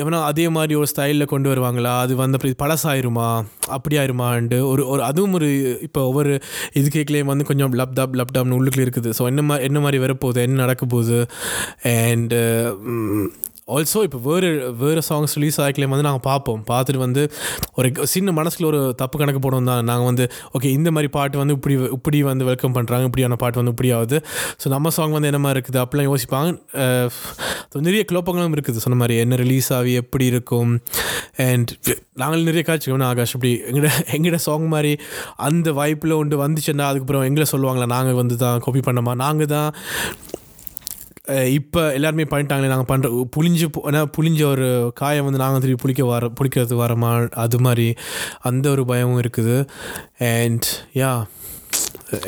எவனா 0.03 0.21
அதே 0.31 0.47
மாதிரி 0.49 0.75
ஒரு 0.81 0.89
ஸ்டைலில் 0.93 1.31
கொண்டு 1.33 1.49
வருவாங்களா? 1.53 1.95
அது 2.05 2.13
வந்து 2.23 2.39
அப்படி 2.41 2.55
பழசாயிருமா? 2.65 3.29
அப்படி 3.69 3.97
ஆயிருமான்ட்டு 3.99 4.61
ஒரு 4.73 4.83
ஒரு 4.89 5.03
அதுவும் 5.03 5.33
ஒரு 5.33 5.79
இப்போ 5.83 6.01
ஒவ்வொரு 6.11 6.33
இது 6.73 6.89
கேட்கலையும் 6.89 7.33
வந்து 7.33 7.45
கொஞ்சம் 7.45 7.75
லப் 7.83 7.97
டப் 8.01 8.17
லப் 8.21 8.35
டப்னு 8.37 8.59
உள்ளுக்குள்ளே 8.61 8.87
இருக்குது. 8.89 9.13
ஸோ 9.19 9.25
என்ன 9.27 9.43
மாதிரி 9.43 9.67
என்ன 9.69 9.81
மாதிரி 9.81 10.01
வரப்போகுது? 10.07 10.41
என்ன 10.49 10.61
நடக்க 10.65 10.87
போகுது? 10.87 11.21
அண்டு 11.85 12.41
ஆல்சோ 13.75 14.01
இப்போ 14.09 14.19
வேறு 14.29 14.49
வேறு 14.83 15.03
சாங்ஸ் 15.09 15.35
ரிலீஸ் 15.39 15.59
ஆகிக்கலையும் 15.65 15.95
வந்து 15.95 16.07
நாங்கள் 16.09 16.25
பார்ப்போம். 16.29 16.61
பார்த்துட்டு 16.71 17.01
வந்து 17.05 17.23
ஒரு 17.79 17.89
சின்ன 18.15 18.33
மனசில் 18.39 18.69
ஒரு 18.71 18.81
தப்பு 19.03 19.19
கணக்கு 19.21 19.41
போடுவோம் 19.45 19.71
தான். 19.71 19.85
நாங்கள் 19.91 20.09
வந்து 20.11 20.25
ஓகே 20.57 20.71
இந்த 20.79 20.91
மாதிரி 20.97 21.11
பாட்டு 21.17 21.41
வந்து 21.43 21.57
இப்படி 21.59 21.77
இப்படி 21.99 22.21
வந்து 22.31 22.47
வெல்கம் 22.51 22.77
பண்ணுறாங்க 22.77 23.09
இப்படியான 23.11 23.39
பாட்டு 23.43 23.61
வந்து 23.61 23.75
இப்படி 23.75 23.91
ஆகுது. 23.99 24.19
ஸோ 24.63 24.69
நம்ம 24.75 24.93
சாங் 24.99 25.17
வந்து 25.17 25.31
என்ன 25.33 25.41
மாதிரி 25.47 25.59
இருக்குது? 25.59 25.81
அப்படிலாம் 25.85 26.11
யோசிப்பாங்க. 26.11 26.51
நிறைய 27.89 28.03
குழப்பங்களும் 28.11 28.57
இருக்குது. 28.59 28.83
சொன்ன 28.85 28.99
மாதிரி 29.03 29.17
என்ன 29.25 29.37
ரிலீஸ் 29.45 29.71
ஆகி 29.79 29.93
எப்படி 30.03 30.27
இருக்கும்? 30.33 30.73
அண்ட் 31.47 31.71
நாங்கள் 32.21 32.49
நிறைய 32.49 32.63
காய்ச்சிக்கணும் 32.69 33.09
ஆகாஷ் 33.11 33.35
இப்படி 33.37 33.53
எங்கட 33.71 33.89
எங்கட 34.17 34.39
சாங் 34.47 34.67
மாதிரி 34.75 34.93
அந்த 35.49 35.69
வாய்ப்பில் 35.79 36.19
ஒன்று 36.21 36.43
வந்துச்சுன்னா 36.45 36.87
அதுக்கப்புறம் 36.91 37.27
எங்களை 37.29 37.47
சொல்லுவாங்களா 37.55 37.89
நாங்கள் 37.97 38.19
வந்து 38.23 38.37
தான் 38.45 38.63
காப்பி 38.67 38.83
பண்ணோமா? 38.89 39.15
நாங்கள் 39.25 39.53
தான் 39.57 39.71
இப்போ 41.59 41.81
எல்லாருமே 41.97 42.25
பண்ணிட்டாங்களே 42.31 42.71
நாங்கள் 42.73 42.91
பண்ணுற 42.91 43.09
புளிஞ்சு 43.37 43.67
ஏன்னா 43.89 44.01
புளிஞ்ச 44.17 44.41
ஒரு 44.53 44.67
காயை 45.01 45.21
வந்து 45.27 45.43
நாங்கள் 45.43 45.63
திருப்பி 45.63 45.83
புளிக்க 45.83 46.07
வர 46.11 46.29
புளிக்கிறதுக்கு 46.39 46.85
வரமா 46.85 47.11
அது 47.45 47.59
மாதிரி 47.67 47.87
அந்த 48.51 48.67
ஒரு 48.75 48.85
பயமும் 48.91 49.21
இருக்குது. 49.23 49.57
அண்ட் 50.33 50.69
யா 51.01 51.11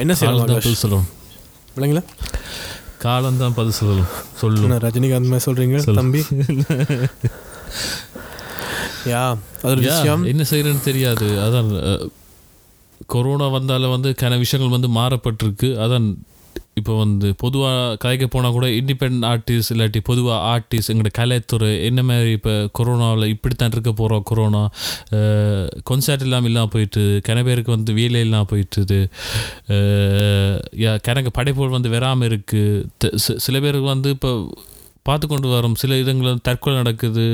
என்ன 0.02 0.12
காலம் 0.14 0.18
தான் 0.18 0.20
செய்யலாம் 0.20 0.50
பதில் 0.56 0.82
சொல்லணும். 0.84 1.08
இல்லைங்களா 1.76 2.04
காலம் 3.04 3.40
தான் 3.42 3.56
பதில் 3.58 3.78
சொல்லணும். 3.80 4.10
என்ன 4.66 4.80
ரஜினிகாந்த் 4.86 5.32
மாதிரி 5.32 5.46
சொல்கிறீங்க 5.48 5.78
தம்பி? 6.00 6.20
யா 9.12 9.22
அது 9.66 9.76
விஷயம். 9.84 10.24
என்ன 10.32 10.42
செய்யறேன்னு 10.50 10.84
தெரியாது. 10.88 11.28
அதான் 11.46 11.70
கொரோனா 13.14 13.46
வந்தால 13.54 13.88
வந்து 13.94 14.10
கன 14.20 14.36
விஷயங்கள் 14.42 14.76
வந்து 14.76 14.90
மாறப்பட்டிருக்கு. 14.98 15.68
அதான் 15.84 16.06
இப்போ 16.80 16.92
வந்து 17.00 17.28
பொதுவாக 17.42 17.96
கலைக்க 18.02 18.26
போனால் 18.26 18.54
கூட 18.56 18.66
இண்டிபெண்ட் 18.78 19.24
ஆர்டிஸ்ட் 19.30 19.72
இல்லாட்டி 19.74 20.00
பொதுவாக 20.08 20.38
ஆர்டிஸ்ட் 20.52 20.90
எங்களோட 20.92 21.10
கலைத்துறை 21.18 21.70
என்ன 21.88 22.00
மாதிரி 22.10 22.30
இப்போ 22.38 22.54
கொரோனாவில் 22.78 23.32
இப்படித்தான் 23.34 23.74
இருக்க 23.76 23.92
போகிறோம் 24.00 24.24
கொரோனா 24.30 24.62
கொன்சர்ட் 25.90 26.24
இல்லாமல் 26.26 26.50
இல்லாமல் 26.50 26.72
போயிட்டு 26.74 27.02
கன 27.28 27.42
பேருக்கு 27.48 27.76
வந்து 27.76 27.92
வேலை 28.00 28.22
இல்லாமல் 28.26 28.50
போயிட்டுது. 28.52 29.00
கணக்கு 31.08 31.32
படைப்புகள் 31.38 31.76
வந்து 31.76 31.92
வராமல் 31.96 32.28
இருக்குது 32.28 33.32
சில 33.46 33.56
பேருக்கு 33.66 33.88
வந்து 33.94 34.10
இப்போ 34.16 34.32
பார்த்து 35.08 35.26
கொண்டு 35.26 35.48
வரோம். 35.52 35.76
சில 35.82 35.92
இடங்களில் 36.02 36.42
தற்கொலை 36.48 36.74
நடக்குது 36.80 37.24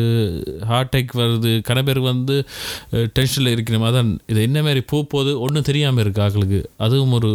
ஹார்ட் 0.71 0.91
அட்டாக் 0.91 1.19
வருது 1.21 1.51
கன 1.69 1.79
பேருக்கு 1.89 2.13
வந்து 2.13 2.37
டென்ஷனில் 3.17 3.55
இருக்கிறோம் 3.55 3.87
அதான் 3.89 4.13
இது 4.33 4.47
என்ன 4.49 4.59
மாதிரி 4.67 4.83
போக 4.93 5.03
போகுது 5.15 5.33
ஒன்றும் 5.47 5.67
தெரியாமல் 5.71 6.03
இருக்குது 6.05 6.27
ஆக்களுக்கு. 6.27 6.61
அதுவும் 6.87 7.17
ஒரு 7.19 7.33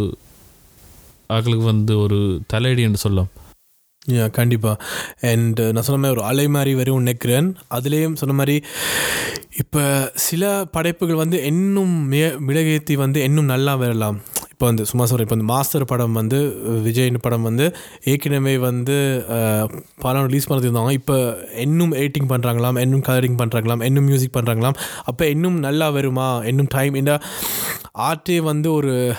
ஆக்களுக்கு 1.28 1.66
வந்து 1.72 1.94
ஒரு 1.98 2.18
தலையடி 2.46 2.82
என்று 2.82 3.02
சொல்லலாம். 3.04 3.30
யா 4.14 4.24
கண்டிப்பாக 4.30 4.84
அண்ட் 5.30 5.60
uh, 5.60 5.68
நான் 5.72 5.86
சொன்ன 5.86 6.00
மாதிரி 6.00 6.16
ஒரு 6.16 6.24
அலை 6.30 6.46
மாதிரி 6.48 6.72
வரையும் 6.78 7.02
நினைக்கிறேன் 7.04 7.48
அதுலேயும் 7.76 8.18
சொன்ன 8.20 8.34
மாதிரி 8.40 8.56
இப்போ 9.62 9.82
சில 10.26 10.64
படைப்புகள் 10.76 11.22
வந்து 11.22 11.38
இன்னும் 11.52 11.94
மே 12.12 12.22
மிளகேத்தி 12.48 12.94
வந்து 13.04 13.18
இன்னும் 13.28 13.52
நல்லா 13.54 13.74
வரலாம். 13.74 14.18
இப்போ 14.54 14.66
வந்து 14.66 14.84
சும்மா 14.84 15.04
சொல்கிறேன் 15.04 15.26
இப்போ 15.26 15.36
வந்து 15.36 15.52
மாஸ்டர் 15.52 15.84
படம் 15.84 16.12
வந்து 16.12 16.38
விஜயின் 16.84 17.18
படம் 17.20 17.42
வந்து 17.42 17.74
ஏற்கனவே 18.04 18.58
வந்து 18.58 19.24
படம் 20.00 20.26
ரிலீஸ் 20.26 20.50
பண்ணிருந்தாங்க 20.50 20.90
இப்போ 20.90 21.38
இன்னும் 21.56 21.92
எடிட்டிங் 21.92 22.28
பண்ணுறாங்களாம் 22.28 22.80
இன்னும் 22.80 23.02
கலரிங் 23.02 23.38
பண்ணுறாங்களாம் 23.38 23.82
இன்னும் 23.82 24.04
மியூசிக் 24.04 24.36
பண்ணுறாங்களாம் 24.36 24.74
அப்போ 25.04 25.28
இன்னும் 25.28 25.58
நல்லா 25.58 25.88
வருமா? 25.88 26.42
இன்னும் 26.44 26.66
டைம் 26.66 26.94
என்ன 26.94 27.20
ஆர்ட்டே 27.98 28.38
வந்து 28.38 28.72
ஒரு 28.72 29.14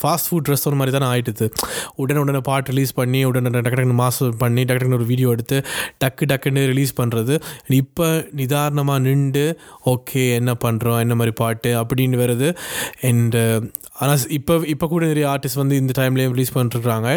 ஃபாஸ்ட் 0.00 0.28
ஃபுட் 0.30 0.48
ரெஸ்டாரண்ட் 0.48 0.76
மாதிரி 0.76 0.98
தானே 0.98 1.06
ஆகிட்டுது 1.12 1.50
உடனே 1.96 2.18
உடனே 2.18 2.38
பாட்டு 2.38 2.70
ரிலீஸ் 2.70 2.94
பண்ணி 2.94 3.24
உடனே 3.24 3.50
டக்கு 3.50 3.68
டக்குனு 3.68 3.94
மாஸ்டர் 3.94 4.36
பண்ணி 4.36 4.64
டக்கு 4.64 4.78
டக்குனு 4.78 4.94
ஒரு 4.94 5.04
வீடியோ 5.04 5.30
எடுத்து 5.30 5.64
டக்கு 6.04 6.24
டக்குன்னு 6.26 6.66
ரிலீஸ் 6.66 7.00
பண்ணுறது 7.00 7.40
இப்போ 7.68 8.24
நிதானமாக 8.32 8.98
நின்று 8.98 9.58
ஓகே 9.86 10.34
என்ன 10.34 10.56
பண்ணுறோம் 10.64 11.00
என்ன 11.00 11.14
மாதிரி 11.14 11.34
பாட்டு 11.34 11.84
அப்படின்னு 11.84 12.16
வருது. 12.16 12.56
அண்டு 13.02 13.70
ஆனால் 13.94 14.18
இப்போ 14.28 14.54
இப்போ 14.78 14.88
கூட 14.88 15.04
நிறைய 15.06 15.26
ஆர்டிஸ்ட் 15.28 15.58
வந்து 15.58 15.76
இந்த 15.76 15.92
டைம்லேயும் 15.98 16.34
ரிலீஸ் 16.34 16.52
பண்ணிட்டுருக்காங்க 16.54 17.08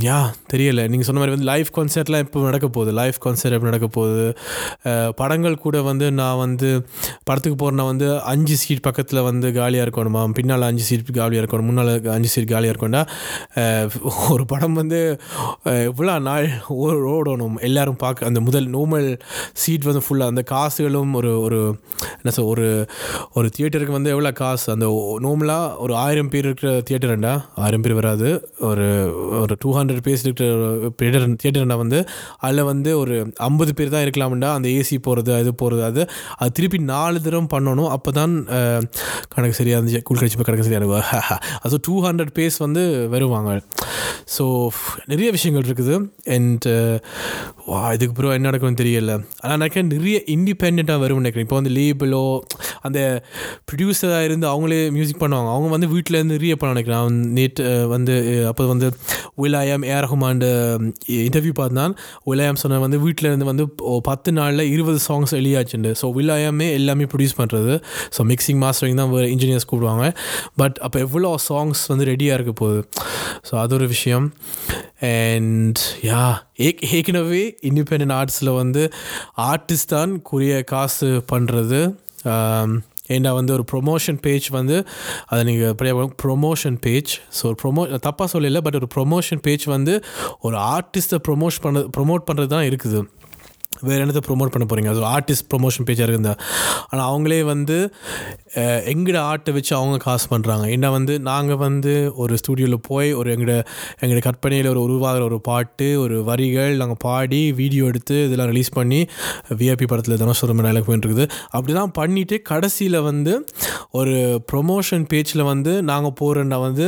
யா 0.00 0.18
தெரியல. 0.52 0.80
நீங்கள் 0.88 1.06
சொன்ன 1.08 1.20
மாதிரி 1.20 1.36
வந்து 1.36 1.44
லைவ் 1.44 1.66
கான்சர்ட்லாம் 1.76 2.18
இப்போ 2.18 2.40
நடக்க 2.40 2.68
போகுது. 2.68 2.92
லைவ் 2.92 3.16
கான்சர்ட் 3.24 3.50
எப்போ 3.50 3.68
நடக்க 3.70 3.86
போகுது? 3.88 4.26
படங்கள் 5.16 5.58
கூட 5.58 5.82
வந்து 5.82 6.12
நான் 6.12 6.36
வந்து 6.36 6.70
படத்துக்கு 7.24 7.56
போகிறேன்னா 7.60 7.86
வந்து 7.86 8.20
அஞ்சு 8.22 8.56
சீட் 8.56 8.80
பக்கத்தில் 8.80 9.20
வந்து 9.20 9.52
காலியாக 9.52 9.88
இருக்கணுமா? 9.88 10.32
பின்னால் 10.32 10.62
அஞ்சு 10.62 10.84
சீட் 10.84 11.10
காலியாக 11.12 11.46
இருக்கணும் 11.46 11.62
முன்னால் 11.62 11.92
அஞ்சு 12.10 12.28
சீட் 12.28 12.48
காலியாக 12.48 12.74
இருக்கணும்னா 12.74 13.02
ஒரு 14.30 14.44
படம் 14.46 14.72
வந்து 14.72 15.00
இவ்வளோ 15.64 15.86
எவ்வளோ 15.98 16.18
நாள் 16.18 16.46
ஓ- 16.68 16.86
ஓடணும். 17.14 17.56
எல்லோரும் 17.60 17.96
பார்க்க 17.96 18.26
அந்த 18.26 18.40
முதல் 18.40 18.68
நோமல் 18.70 19.08
சீட் 19.54 19.82
வந்து 19.82 20.02
ஃபுல்லாக 20.06 20.26
அந்த 20.26 20.42
காசுகளும் 20.42 21.12
ஒரு 21.14 21.40
ஒரு 21.40 21.60
என்ன 22.14 22.30
சொல் 22.30 22.44
ஒரு 22.44 22.66
ஒரு 23.34 23.50
தியேட்டருக்கு 23.56 23.96
வந்து 23.98 24.10
எவ்வளோ 24.10 24.32
காசு? 24.32 24.72
அந்த 24.72 24.86
நோமலாக 25.22 25.76
ஒரு 25.78 25.94
ஆயிரம் 25.96 26.28
பேர் 26.28 26.44
இருக்கிற 26.44 26.72
தியேட்டர்ண்டா 26.88 27.34
ஆயிரம் 27.56 27.80
பேர் 27.80 27.94
வராது. 27.94 28.30
ஒரு 28.60 28.86
ஒரு 29.42 29.54
டூ 29.62 29.70
ஹண்ட்ரட் 29.78 30.02
பேர்ஸ் 30.06 30.24
இருக்கிற 30.26 30.48
தியேட்டர் 31.00 31.26
தியேட்டர்னா 31.42 31.76
வந்து 31.82 31.98
அதில் 32.46 32.62
வந்து 32.70 32.90
ஒரு 33.02 33.14
ஐம்பது 33.48 33.72
பேர் 33.78 33.94
தான் 33.94 34.04
இருக்கலாம்டா 34.06 34.50
அந்த 34.58 34.68
ஏசி 34.78 34.98
போகிறது 35.06 35.32
அது 35.40 35.52
போகிறது 35.62 35.84
அது 35.90 36.02
அது 36.40 36.52
திருப்பி 36.58 36.78
நாலு 36.92 37.18
தரம் 37.26 37.50
பண்ணணும். 37.54 37.90
அப்போ 37.96 38.10
தான் 38.20 38.34
கணக்கு 39.34 39.58
சரியாக 39.60 39.78
இருந்துச்சு. 39.78 40.02
கூழ் 40.08 40.20
கழிச்சு 40.20 40.46
கணக்கு 40.48 40.66
சரியாக 40.68 40.82
இருக்கும் 40.82 41.40
அது 41.64 41.80
டூ 41.88 41.94
ஹண்ட்ரட் 42.06 42.34
பேஸ் 42.38 42.58
வந்து 42.66 42.84
வருவாங்க. 43.14 43.50
ஸோ 44.36 44.44
நிறைய 45.12 45.28
விஷயங்கள் 45.36 45.66
இருக்குது. 45.68 45.94
அண்ட் 46.36 46.66
வா 47.70 47.80
இதுக்கு 47.96 48.14
பிறகு 48.18 48.36
என்ன 48.38 48.48
நடக்கும்னு 48.50 48.80
தெரியல. 48.82 49.12
ஆனால் 49.42 49.58
நினைக்கிறேன் 49.60 49.90
நிறைய 49.94 50.18
இண்டிபெண்ட்டாக 50.34 50.98
வரும்னு 51.02 51.22
நினைக்கிறேன். 51.22 51.46
இப்போ 51.46 51.56
வந்து 51.60 51.72
லேபிளோ 51.78 52.22
அந்த 52.86 52.98
ப்ரொடியூசராக 53.68 54.28
இருந்து 54.28 54.46
அவங்களே 54.52 54.80
மியூசிக் 54.96 55.22
பண்ணுவாங்க. 55.22 55.50
அவங்க 55.54 55.70
வந்து 55.76 55.88
வீட்டில் 55.94 56.18
இருந்து 56.18 56.36
நிறைய 56.38 56.54
பண்ண 56.60 56.74
நினைக்கிறேன். 56.74 57.18
நேற்று 57.38 57.66
வந்து 57.94 58.14
அப்போ 58.50 58.66
வந்து 58.72 58.88
உலாயம் 59.44 59.84
ஏஆர் 59.90 60.04
ரஹ்மாண்டு 60.06 60.48
இன்டர்வியூ 61.26 61.54
பார்த்தான் 61.60 61.94
உலாயம் 62.30 62.60
சொன்ன 62.62 62.80
வந்து 62.84 63.00
வீட்டில் 63.06 63.28
இருந்து 63.30 63.48
வந்து 63.50 63.66
பத்து 64.10 64.32
நாளில் 64.38 64.64
இருபது 64.74 65.00
சாங்ஸ் 65.08 65.34
வெளியாச்சுண்டு. 65.38 65.92
ஸோ 66.00 66.08
விலாயமே 66.18 66.68
எல்லாமே 66.78 67.06
ப்ரொடியூஸ் 67.12 67.38
பண்ணுறது 67.40 67.74
ஸோ 68.16 68.26
மிக்சிங் 68.32 68.60
மாஸ்டரிங் 68.64 69.00
தான் 69.02 69.14
இன்ஜினியர்ஸ் 69.34 69.68
கூப்பிடுவாங்க. 69.70 70.06
பட் 70.62 70.78
அப்போ 70.86 70.98
எவ்வளோ 71.06 71.32
சாங்ஸ் 71.48 71.82
வந்து 71.92 72.06
ரெடியாக 72.12 72.38
இருக்க 72.38 72.54
போகுது? 72.62 72.82
ஸோ 73.48 73.54
அது 73.62 73.74
ஒரு 73.78 73.88
விஷயம். 73.94 74.28
அண்ட் 75.14 75.80
யா 76.10 76.22
ஏக் 76.66 76.80
ஏற்கனவே 76.96 77.42
இண்டிபெண்ட் 77.68 78.14
ஆர்ட்ஸில் 78.18 78.50
வந்து 78.60 78.82
ஆர்டிஸ்ட் 79.50 79.92
தான் 79.96 80.12
குறிய 80.30 80.54
காசு 80.72 81.10
பண்ணுறது 81.32 81.80
ஏண்டா 83.08 83.32
வந்து 83.32 83.52
ஒரு 83.52 83.64
ப்ரொமோஷன் 83.72 84.18
பேஜ் 84.20 84.48
வந்து 84.58 84.78
அதை 85.26 85.42
நீங்கள் 85.44 85.74
ப்ரொமோஷன் 86.24 86.78
பேஜ் 86.86 87.12
ஸோ 87.38 87.44
ஒரு 87.50 87.58
ப்ரொமோ 87.62 87.84
தப்பாக 88.08 88.28
சொல்லலை 88.32 88.62
பட் 88.66 88.74
ஒரு 88.74 88.88
ப்ரொமோஷன் 88.96 89.42
பேஜ் 89.42 89.64
வந்து 89.76 89.94
ஒரு 90.40 90.56
ஆர்டிஸ்ட்டை 90.74 91.20
ப்ரொமோட் 91.28 91.62
பண்ண 91.62 91.86
ப்ரொமோட் 91.96 92.26
பண்ணுறது 92.30 92.52
தான் 92.56 92.68
இருக்குது. 92.70 93.00
வேறு 93.88 94.02
என்னத்தை 94.04 94.22
ப்ரொமோட் 94.28 94.52
பண்ண 94.52 94.64
போகிறீங்க 94.70 94.90
அது 94.92 95.02
ஆர்டிஸ்ட் 95.16 95.46
ப்ரொமோஷன் 95.52 95.86
பேஜாக 95.88 96.06
இருக்குதா? 96.06 96.32
ஆனால் 96.90 97.08
அவங்களே 97.10 97.40
வந்து 97.44 97.76
அஹ், 98.54 98.82
எங்கட 98.90 99.16
ஆர்ட்டை 99.26 99.52
வச்சு 99.54 99.72
அவங்க 99.76 99.96
காசு 100.02 100.26
பண்ணுறாங்க 100.30 100.64
ஏன்னா 100.72 100.88
வந்து 100.92 101.14
நாங்கள் 101.26 101.60
வந்து 101.62 101.92
ஒரு 102.18 102.34
ஸ்டூடியோவில் 102.40 102.78
போய் 102.86 103.10
ஒரு 103.14 103.28
எங்களோட 103.34 103.56
எங்களோட 104.00 104.22
கற்பனையில் 104.24 104.70
ஒரு 104.70 104.82
உருவாகிற 104.86 105.22
ஒரு 105.26 105.38
பாட்டு 105.46 105.66
ஒரு 106.02 106.16
வரிகள் 106.28 106.74
நாங்கள் 106.80 107.00
பாடி 107.04 107.40
வீடியோ 107.58 107.84
எடுத்து 107.88 108.18
இதெல்லாம் 108.24 108.50
ரிலீஸ் 108.52 108.72
பண்ணி 108.74 109.00
விஐபி 109.58 109.88
படத்தில் 109.88 110.18
தானே 110.18 110.36
டைலாக் 110.60 110.88
போயிட்டு 110.88 111.08
இருக்குது 111.08 111.26
அப்படி 111.52 111.72
தான் 111.74 111.92
பண்ணிவிட்டு 111.98 112.16
கடைசியில் 112.48 112.76
வந்து 113.06 113.34
ஒரு 113.94 114.14
ப்ரொமோஷன் 114.50 115.04
பேஜில் 115.10 115.44
வந்து 115.46 115.72
நாங்கள் 115.88 116.16
போகிறேன்னா 116.18 116.60
வந்து 116.62 116.86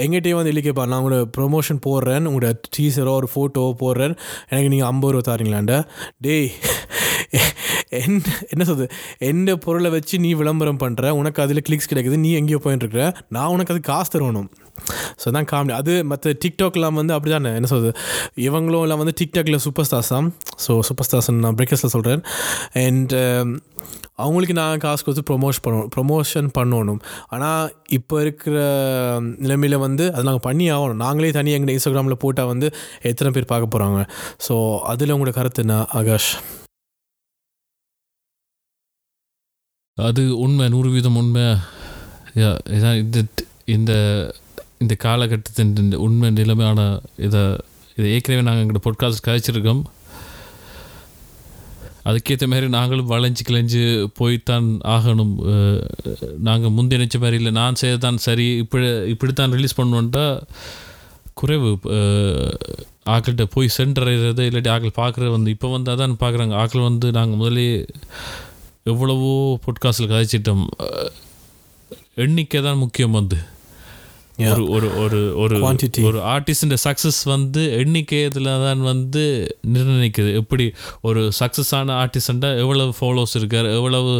எங்கிட்டே 0.00 0.34
வந்து 0.36 0.52
இல்லைக்கேப்பா 0.52 0.86
நான் 0.86 1.00
உங்களோட 1.00 1.24
ப்ரொமோஷன் 1.36 1.80
போடுறேன் 1.84 1.98
உங்களோட 2.28 2.48
டீசரோ 2.74 3.14
ஒரு 3.16 3.28
ஃபோட்டோவோ 3.30 3.48
போடுறேன். 3.80 4.14
எனக்கு 4.50 4.70
நீங்கள் 4.70 4.88
ஐம்பது 4.88 5.12
ரூபா 5.12 5.24
தாரீங்களாண்ட. 5.28 5.74
டேய் 6.20 6.48
என் 7.98 8.18
என்ன 8.52 8.62
சொல்றது? 8.68 8.86
எந்த 9.30 9.50
பொருளை 9.64 9.90
வச்சு 9.94 10.16
நீ 10.24 10.30
விளம்பரம் 10.40 10.80
பண்ணுற 10.82 11.10
உனக்கு 11.20 11.42
அதில் 11.44 11.64
கிளிக்ஸ் 11.68 11.90
கிடைக்குது 11.92 12.18
நீ 12.24 12.32
எங்கேயோ 12.40 12.60
போயின்னு 12.64 12.84
இருக்கிற 12.84 13.04
நான் 13.36 13.52
உனக்கு 13.54 13.74
அது 13.74 13.82
காசு 13.90 14.12
தரணும் 14.14 14.50
ஸோ 15.22 15.30
தான் 15.36 15.48
காமெடி 15.50 15.74
அது 15.78 15.94
மற்ற 16.10 16.34
டிக்டாக்லாம் 16.42 16.98
வந்து 17.00 17.14
அப்படி 17.16 17.32
தானே 17.34 17.50
என்ன 17.58 17.68
சொல்கிறது 17.72 17.92
இவங்களும் 18.46 18.84
எல்லாம் 18.86 19.02
வந்து 19.02 19.14
டிக்டாக்ல 19.20 19.58
சூப்பர் 19.66 19.86
ஸ்டார்ஸ் 19.88 20.12
தான் 20.14 20.28
ஸோ 20.66 20.78
சூப்பர் 20.88 21.08
ஸ்டார்ஸ் 21.08 21.30
நான் 21.46 21.58
பிரேக்கர்ஸில் 21.60 21.94
சொல்கிறேன் 21.96 22.22
அண்ட் 22.84 23.14
um, 23.22 23.50
அவங்களுக்கு 24.24 24.54
நான் 24.60 24.82
காசு 24.84 25.04
கொடுத்து 25.04 25.24
ப்ரொமோஷ் 25.30 25.60
பண்ணணும் 25.64 25.90
ப்ரொமோஷன் 25.94 26.48
பண்ணணும். 26.58 27.00
ஆனால் 27.34 27.70
இப்போ 27.98 28.16
இருக்கிற 28.20 28.56
நிலைமையில் 29.44 29.82
வந்து 29.86 30.06
அது 30.14 30.28
நாங்கள் 30.28 30.46
பண்ணி 30.48 30.66
ஆகணும். 30.76 31.02
நாங்களே 31.06 31.32
தனியாக 31.38 31.60
எங்கள் 31.60 31.76
இன்ஸ்டாகிராமில் 31.76 32.22
போட்டால் 32.24 32.50
வந்து 32.52 32.70
எத்தனை 33.12 33.32
பேர் 33.36 33.52
பார்க்க 33.52 33.74
போகிறாங்க 33.74 34.00
ஸோ 34.48 34.56
அதில் 34.92 35.14
உங்களோட 35.16 35.34
கருத்து 35.38 35.64
என்ன 35.66 35.78
ஆகாஷ்? 36.00 36.32
அது 40.08 40.22
உண்மை 40.44 40.66
நூறு 40.74 40.88
வீதம் 40.94 41.18
உண்மை. 41.20 41.46
இதான் 42.76 43.00
இந்த 43.04 43.18
இந்த 43.76 43.92
இந்த 44.82 44.94
காலகட்டத்தின் 45.04 45.72
இந்த 45.84 45.96
உண்மை 46.06 46.28
நிலைமையான 46.40 46.80
இதை 47.26 47.42
இதை 47.96 48.06
ஏற்கனவே 48.16 48.44
நாங்கள் 48.46 48.64
எங்களோட 48.64 48.82
பொட்காஸ்ட் 48.86 49.26
கழிச்சிருக்கோம் 49.28 49.82
அதுக்கேற்ற 52.10 52.44
மாதிரி 52.50 52.66
நாங்களும் 52.74 53.10
வளைஞ்சு 53.10 53.42
கிளைஞ்சு 53.48 53.82
போய்த்தான் 54.18 54.68
ஆகணும். 54.94 55.34
நாங்கள் 56.48 56.74
முந்தி 56.76 57.00
நினச்ச 57.00 57.18
மாதிரி 57.24 57.38
இல்லை. 57.40 57.52
நான் 57.58 57.80
செய்யத்தான் 57.82 58.20
சரி. 58.26 58.46
இப்படி 58.62 58.86
இப்படித்தான் 59.14 59.54
ரிலீஸ் 59.56 59.78
பண்ணுவோன்ட்டா 59.80 60.24
குறைவு 61.40 61.70
ஆக்கள்கிட்ட 63.14 63.44
போய் 63.54 63.74
சென்றடைகிறது 63.76 64.42
இல்லாட்டி 64.48 64.70
ஆக்கள் 64.74 64.98
பார்க்குறது 65.00 65.30
வந்து 65.36 65.52
இப்போ 65.54 65.68
வந்து 65.74 65.92
அதான் 65.92 66.20
பார்க்குறாங்க 66.22 66.54
ஆக்கள் 66.62 66.88
வந்து 66.88 67.06
நாங்கள் 67.18 67.40
முதலே 67.42 67.68
எவ்வளவோ 68.92 69.32
பொட்காஸ்டில் 69.66 70.12
கதைச்சிட்டோம். 70.14 70.66
எண்ணிக்கை 72.26 72.60
தான் 72.68 72.82
முக்கியம் 72.84 73.18
வந்து. 73.20 73.40
ஒரு 74.50 74.62
ஒரு 74.74 74.88
ஒரு 75.00 75.18
ஒரு. 75.42 75.56
ஒரு 76.08 76.18
ஆர்டிஸ்ட 76.32 76.76
சக்ஸஸ் 76.84 77.18
வந்து 77.32 77.62
எண்ணிக்கை 77.78 78.18
இதில் 78.28 78.48
தான் 78.62 78.82
வந்து 78.88 79.22
நிர்ணயிக்குது. 79.74 80.30
எப்படி 80.40 80.64
ஒரு 81.08 81.22
சக்ஸஸான 81.38 81.96
ஆர்டிஸ்டா 82.02 82.50
எவ்வளவு 82.62 82.94
ஃபாலோஸ் 83.00 83.34
இருக்கார் 83.40 83.68
எவ்வளவு 83.78 84.12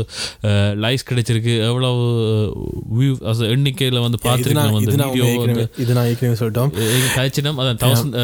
லைக்ஸ் 0.85 1.09
கிடைச்சிருக்கு 1.11 1.55
எவ்வளவு 1.69 2.03
வியூ 2.99 3.15
எண்ணிக்கையில் 3.55 4.05
வந்து 4.07 4.21
பார்த்துருக்கோம் 4.27 4.77
வந்து 4.79 4.97
வீடியோ 5.05 5.31
வந்து 5.45 5.65
இது 5.85 5.97
நான் 5.99 6.11
ஏற்கனவே 6.11 6.39
சொல்லிட்டோம். 6.43 6.75
கழிச்சிட்டோம் 7.17 7.61
அதான் 7.63 7.81
தௌசண்ட் 7.85 8.19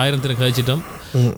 ஆயிரத்தில் 0.00 0.40
கழிச்சிட்டோம். 0.42 0.82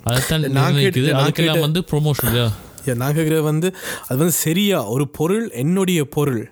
அதைத்தான் 0.08 0.48
நிர்ணயிக்குது. 0.56 1.12
அதுக்கெல்லாம் 1.20 1.66
வந்து 1.66 1.82
ப்ரொமோஷன் 1.92 2.40
Yeah, 2.86 3.42
வந்து 3.42 3.74
அது 4.08 4.18
வந்து 4.18 4.32
சரியா 4.32 4.88
ஒரு 4.88 5.08
பொருள் 5.08 5.50
என்னுடைய 5.50 6.04
பொருள். 6.04 6.50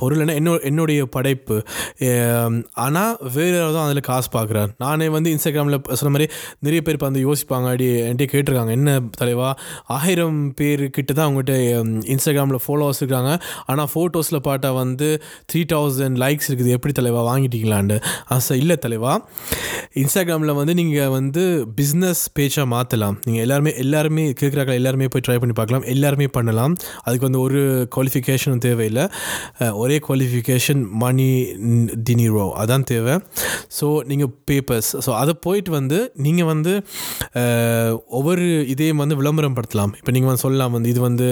பொருள்னா 0.00 0.24
என்ன 0.24 0.36
என்னோ 0.40 0.52
என்னுடைய 0.70 1.00
படைப்பு. 1.16 1.56
ஆனால் 2.84 3.12
வேறு 3.34 3.54
யாராவது 3.56 3.76
தான் 3.76 3.86
அதில் 3.88 4.06
காசு 4.10 4.28
பார்க்குறாரு. 4.36 4.70
நானே 4.84 5.06
வந்து 5.16 5.28
இன்ஸ்டாகிராமில் 5.34 5.78
சொன்ன 6.00 6.12
மாதிரி 6.14 6.26
நிறைய 6.66 6.80
பேர் 6.86 6.96
இப்போ 6.98 7.08
வந்து 7.10 7.22
யோசிப்பாங்க 7.26 7.68
அடி 7.74 7.88
என்கிட்ட 8.08 8.28
கேட்டிருக்காங்க 8.34 8.72
என்ன 8.78 8.96
தலைவா? 9.20 9.48
ஆயிரம் 9.98 10.40
பேர்கிட்ட 10.60 11.10
தான் 11.12 11.26
அவங்ககிட்ட 11.28 11.54
இன்ஸ்டாகிராமில் 12.14 12.62
ஃபாலோவர்ஸ் 12.66 13.02
இருக்காங்க. 13.02 13.32
ஆனால் 13.70 13.90
ஃபோட்டோஸில் 13.94 14.40
பார்த்தா 14.48 14.70
வந்து 14.82 15.08
த்ரீ 15.52 15.62
தௌசண்ட் 15.74 16.18
லைக்ஸ் 16.24 16.48
இருக்குது. 16.50 16.72
எப்படி 16.78 16.94
தலைவா 17.00 17.22
வாங்கிட்டீங்களான்னு 17.30 17.98
ஆசை 18.36 18.58
இல்லை 18.62 18.78
தலைவா. 18.86 19.14
இன்ஸ்டாகிராமில் 20.02 20.56
வந்து 20.60 20.74
நீங்கள் 20.80 21.12
வந்து 21.18 21.42
பிஸ்னஸ் 21.78 22.24
பேஜாக 22.38 22.66
மாற்றலாம் 22.74 23.16
நீங்கள் 23.26 23.44
எல்லாருமே 23.46 23.72
எல்லாருமே 23.84 24.24
கேட்குறாங்க 24.40 24.74
எல்லாருமே 24.80 25.08
போய் 25.14 25.24
ட்ரை 25.26 25.38
பண்ணி 25.42 25.54
பார்க்கலாம். 25.60 25.84
எல்லாருமே 25.94 26.26
பண்ணலாம். 26.36 26.74
அதுக்கு 27.06 27.26
வந்து 27.28 27.40
ஒரு 27.46 27.60
குவாலிஃபிகேஷனும் 27.94 28.62
தேவையில்லை. 28.66 29.04
ஒரே 29.82 29.96
குவாலிஃபிகேஷன் 30.06 30.82
மணி 31.02 31.28
தினிரோ 32.08 32.46
அதான் 32.62 32.86
தேவை. 32.92 33.14
ஸோ 33.78 33.86
நீங்கள் 34.10 34.32
பேப்பர்ஸ் 34.50 34.90
ஸோ 35.06 35.10
அதை 35.20 35.34
போயிட்டு 35.46 35.70
வந்து 35.78 35.98
நீங்கள் 36.26 36.48
வந்து 36.52 36.72
ஒவ்வொரு 38.18 38.46
இதையும் 38.74 39.02
வந்து 39.04 39.18
விளம்பரம் 39.20 39.56
படுத்தலாம் 39.58 39.94
இப்போ 40.00 40.12
நீங்கள் 40.16 40.30
வந்து 40.30 40.44
சொல்லலாம் 40.46 40.74
வந்து 40.76 40.90
இது 40.94 41.00
வந்து 41.08 41.28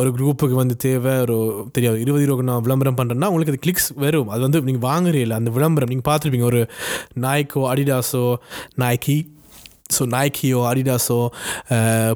ஒரு 0.00 0.10
குரூப்புக்கு 0.18 0.58
வந்து 0.62 0.76
தேவை 0.86 1.14
ஒரு 1.26 1.36
தெரியாது 1.76 2.00
இருபது 2.04 2.26
ரூபாய்க்கு 2.28 2.50
நான் 2.50 2.64
விளம்பரம் 2.68 2.98
பண்ணுறேன்னா 3.00 3.30
உங்களுக்கு 3.32 3.54
அது 3.54 3.64
கிளிக்ஸ் 3.66 3.90
வரும். 4.04 4.30
அது 4.34 4.42
வந்து 4.46 4.60
நீங்கள் 4.70 4.86
வாங்குறீங்களா 4.90 5.38
அந்த 5.42 5.52
விளம்பரம். 5.58 5.90
நீங்கள் 5.92 6.08
பார்த்துருப்பீங்க 6.10 6.48
ஒரு 6.52 6.62
நாய்க்கோ 7.26 7.62
அடிடாஸோ 7.72 8.24
நாய்க்கி 8.82 9.16
ஸோ 9.96 10.02
நாய்க்கியோ 10.14 10.60
அடிடாஸோ 10.70 11.18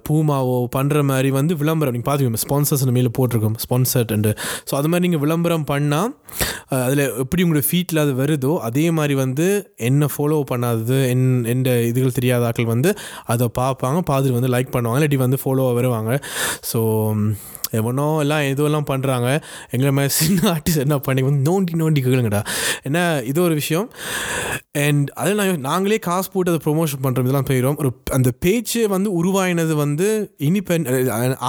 பூமாவோ 0.09 0.55
பண்ணுற 0.77 1.03
மாதிரி 1.03 1.31
வந்து 1.31 1.57
விளம்பரம். 1.57 1.95
நீங்கள் 1.97 2.09
பார்த்துக்கோங்க 2.09 2.41
ஸ்பான்சர்ஸ் 2.45 2.85
மேலே 2.99 3.11
போட்டிருக்கோம் 3.19 3.59
ஸ்பான்சர்ட் 3.65 4.15
ஸோ 4.71 4.75
அது 4.79 4.89
மாதிரி 4.89 5.05
நீங்கள் 5.07 5.23
விளம்பரம் 5.25 5.67
பண்ணால் 5.71 6.11
அதில் 6.85 7.05
எப்படி 7.25 7.45
உங்களோட 7.45 7.63
ஃபீட்டில் 7.71 8.03
அது 8.05 8.15
வருதோ 8.23 8.53
அதே 8.69 8.91
மாதிரி 8.91 9.15
வந்து 9.15 9.47
என்ன 9.77 10.09
ஃபாலோ 10.17 10.39
பண்ணாதது 10.53 10.99
என் 11.13 11.45
எந்த 11.45 11.71
இதுகள் 11.71 12.17
தெரியாத 12.19 12.47
ஆட்கள் 12.47 12.73
வந்து 12.75 12.93
அதை 13.25 13.49
பார்ப்பாங்க 13.59 14.01
பார்த்துட்டு 14.11 14.39
வந்து 14.41 14.53
லைக் 14.57 14.75
பண்ணுவாங்க 14.77 15.01
இல்லாட்டி 15.01 15.21
வந்து 15.27 15.39
ஃபாலோவாக 15.45 15.75
வருவாங்க. 15.75 16.21
ஸோ 16.73 16.81
எவனோ 17.71 18.21
எல்லாம் 18.21 18.41
எதுவெல்லாம் 18.41 18.89
பண்ணுறாங்க 18.91 19.29
எங்களை 19.71 19.93
மாதிரி 19.93 20.13
சின்ன 20.15 20.41
ஆர்டிஸ்ட் 20.55 20.85
என்ன 20.85 20.99
பண்ணி 20.99 21.23
வந்து 21.23 21.43
நோண்டி 21.51 21.75
நோண்டி 21.83 22.03
கேளுங்கடா. 22.07 22.43
ஏன்னா 22.89 23.25
இது 23.25 23.43
ஒரு 23.43 23.55
விஷயம். 23.55 23.89
அண்ட் 24.73 25.09
அதில் 25.21 25.35
நான் 25.35 25.61
நாங்களே 25.61 25.99
காசு 25.99 26.29
போட்டு 26.33 26.53
அதை 26.53 26.61
ப்ரொமோஷன் 26.67 27.03
பண்ணுறோம் 27.05 27.27
இதெல்லாம் 27.27 27.49
போயிடும் 27.51 27.79
ஒரு 27.83 27.91
அந்த 28.11 28.31
பேச்சு 28.45 28.89
வந்து 28.89 29.09
உருவாயினது 29.21 29.75
வந்து 29.75 30.35
இனிபெண்ட் 30.39 30.89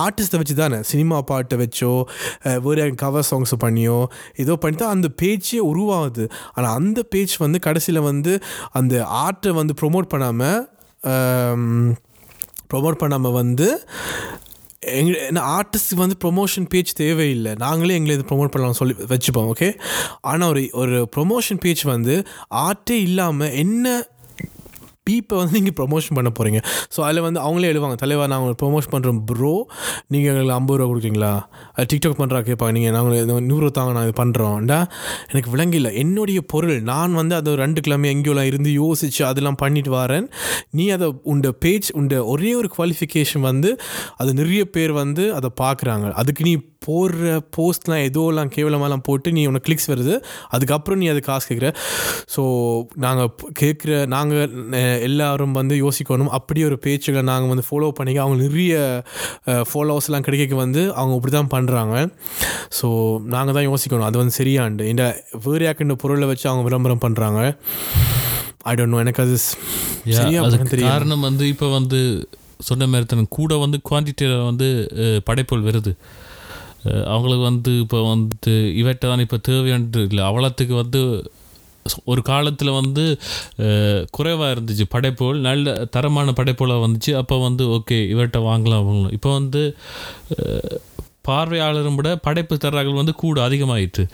ஆர்டிஸ்ட்டை 0.04 0.38
வச்சு 0.38 0.56
தானே 0.56 0.80
சினிமா 0.82 1.22
பாட்டை 1.22 1.58
வச்சோ 1.58 1.92
வேறு 2.62 2.96
கவர் 2.96 3.28
சாங்ஸ் 3.32 3.56
பண்ணியோ 3.66 4.06
ஏதோ 4.36 4.56
பண்ணி 4.56 4.78
தான் 4.78 4.96
அந்த 4.96 5.08
பேச்சே 5.24 5.62
உருவாகுது. 5.72 6.26
ஆனால் 6.54 6.74
அந்த 6.74 7.04
பேச்சு 7.04 7.38
வந்து 7.40 7.60
கடைசியில் 7.60 8.02
வந்து 8.02 8.42
அந்த 8.72 9.08
ஆர்ட்டை 9.26 9.50
வந்து 9.50 9.76
ப்ரொமோட் 9.82 10.12
பண்ணாமல் 10.14 10.60
ப்ரொமோட் 12.74 13.02
பண்ணாமல் 13.04 13.32
வந்து 13.32 13.68
எங்க 14.82 15.26
என்ன 15.26 15.60
ஆர்டிஸ்ட் 15.60 15.96
வந்து 15.96 16.16
ப்ரொமோஷன் 16.24 16.66
பேஜ் 16.70 16.92
தேவையில்லை. 16.94 17.54
நாங்களே 17.58 17.94
எங்களை 17.94 18.18
இது 18.18 18.36
ப்ரொமோட் 18.36 18.48
பண்ணலாம் 18.48 18.74
சொல்லி 18.74 18.96
வச்சுப்போம் 19.08 19.50
ஓகே 19.54 19.80
ஆனால் 20.22 20.50
ஒரு 20.50 20.70
ஒரு 20.74 21.10
ப்ரொமோஷன் 21.16 21.60
பேஜ் 21.60 21.84
வந்து 21.84 22.24
ஆர்ட்டே 22.56 22.92
இல்லாமல் 22.92 23.52
என்ன 23.52 24.08
பீப்பை 25.10 25.36
வந்து 25.42 25.56
நீங்கள் 25.60 25.78
ப்ரொமோஷன் 25.82 26.18
பண்ண 26.20 26.32
போகிறீங்க 26.40 26.62
ஸோ 26.96 27.00
அதில் 27.08 27.26
வந்து 27.28 27.40
அவங்களே 27.46 27.68
எழுவாங்க. 27.74 27.96
தலைவர் 28.06 28.32
நாங்கள் 28.36 28.58
ப்ரொமோஷன் 28.64 28.94
பண்ணுறோம் 28.96 29.22
ப்ரோ 29.32 29.54
நீங்கள் 30.14 30.30
எங்களுக்கு 30.32 30.56
ஐம்பது 30.60 30.78
ரூபா 30.80 30.90
கொடுக்குறீங்களா? 30.92 31.34
அது 31.76 31.86
டிக்டாக் 31.92 32.20
பண்ணுறா 32.22 32.40
கேட்பாங்க. 32.50 32.74
நீங்கள் 32.78 32.96
நாங்கள் 32.98 33.46
நூறு 33.50 33.72
தாங்க 33.78 33.94
நாங்கள் 33.98 34.12
இது 34.12 34.18
பண்ணுறோம்டா 34.22 34.80
எனக்கு 35.32 35.52
விளங்கில்ல 35.56 35.92
என்னுடைய 36.04 36.40
பொருள் 36.54 36.78
நான் 36.92 37.14
வந்து 37.20 37.36
அதை 37.40 37.56
ரெண்டு 37.64 37.80
கிழமை 37.86 38.08
எங்கேயோலாம் 38.14 38.50
இருந்து 38.52 38.72
யோசித்து 38.82 39.24
அதெல்லாம் 39.32 39.60
பண்ணிட்டு 39.64 39.94
வரேன். 40.00 40.28
நீ 40.80 40.86
அதை 40.98 41.08
உண்ட 41.34 41.52
பேஜ் 41.66 41.90
உண்ட 42.02 42.22
ஒரே 42.34 42.52
ஒரு 42.62 42.70
குவாலிஃபிகேஷன் 42.78 43.46
வந்து 43.50 43.72
அது 44.22 44.34
நிறைய 44.42 44.64
பேர் 44.76 44.94
வந்து 45.04 45.26
அதை 45.40 45.52
பார்க்குறாங்க. 45.64 46.06
அதுக்கு 46.24 46.44
நீ 46.50 46.54
போடுற 46.86 47.32
போஸ்ட்லாம் 47.56 48.04
எதோலாம் 48.08 48.52
கேவலமாலாம் 48.56 49.04
போட்டு 49.08 49.30
நீ 49.38 49.42
உனக்கு 49.50 49.68
கிளிக்ஸ் 49.68 49.90
வருது. 49.92 50.14
அதுக்கப்புறம் 50.56 51.00
நீ 51.02 51.08
அது 51.14 51.22
காசு 51.28 51.46
கேட்குற. 51.50 51.70
ஸோ 52.34 52.42
நாங்கள் 53.06 53.30
கேட்குற 53.62 53.92
நாங்கள் 54.16 54.54
எல்லாரும் 55.08 55.56
வந்து 55.60 55.78
யோசிக்கணும். 55.84 56.32
அப்படி 56.40 56.60
ஒரு 56.70 56.78
பேச்சுகளை 56.86 57.24
நாங்கள் 57.32 57.52
வந்து 57.54 57.66
ஃபாலோ 57.70 57.92
பண்ணிக்க 58.00 58.26
அவங்க 58.26 58.40
நிறைய 58.48 58.74
ஃபாலோவர்ஸ்லாம் 59.72 60.26
கிடைக்க 60.28 60.62
வந்து 60.66 60.84
அவங்க 61.00 61.16
இப்படி 61.20 61.34
தான் 61.40 61.52
பண்ணுறாங்க 61.56 61.96
ஸோ 62.80 62.88
நாங்கள் 63.36 63.58
தான் 63.60 63.68
யோசிக்கணும். 63.70 64.08
அது 64.10 64.22
வந்து 64.22 64.36
சரியாண்டு. 64.42 64.86
இந்த 64.94 65.06
வேறு 65.48 65.66
யாக்கின்ற 65.68 65.98
பொருளை 66.06 66.28
வச்சு 66.32 66.48
அவங்க 66.52 66.66
விளம்பரம் 66.70 67.04
பண்ணுறாங்க 67.06 67.42
ஐ 68.70 68.74
டோன்ட் 68.78 68.94
நோ 68.94 69.00
எனக்கு 69.06 69.22
அது 69.26 69.36
காரணம் 70.88 71.24
வந்து 71.28 71.44
இப்போ 71.54 71.68
வந்து 71.78 72.00
சொன்ன 72.68 72.88
மாதிரி 72.94 73.06
தான். 73.12 73.30
கூட 73.38 73.52
வந்து 73.64 73.78
குவான்டிட்டியில் 73.90 74.36
வந்து 74.50 74.68
படைப்புகள் 75.28 75.68
வருது. 75.68 75.92
அவங்களுக்கு 76.84 77.44
வந்து 77.44 77.80
இப்போ 77.80 78.10
வந்து 78.10 78.76
இவற்றை 78.76 79.12
தான் 79.12 79.20
இப்போ 79.20 79.38
தேவையானது 79.38 80.02
இல்லை. 80.02 80.24
அவலத்துக்கு 80.24 80.76
வந்து 80.76 81.32
ஒரு 82.06 82.22
காலத்தில் 82.22 82.70
வந்து 82.70 83.20
குறைவாக 84.12 84.60
இருந்துச்சு. 84.60 84.82
படைப்புகள் 84.90 85.40
நல்ல 85.40 85.86
தரமான 85.86 86.32
படைப்புகளாக 86.32 86.86
வந்துச்சு. 86.86 87.16
அப்போ 87.16 87.42
வந்து 87.42 87.68
ஓகே 87.68 87.92
இவர்கிட்ட 87.92 88.38
வாங்கலாம் 88.38 88.84
வாங்கலாம். 88.84 89.12
இப்போ 89.12 89.34
வந்து 89.34 89.76
பார்வையாளரும் 91.28 91.96
விட 91.96 92.16
படைப்பு 92.16 92.56
தர்றார்கள் 92.56 92.96
வந்து 92.96 93.14
கூட 93.14 93.50
அதிகமாயிட்டு 93.50 94.08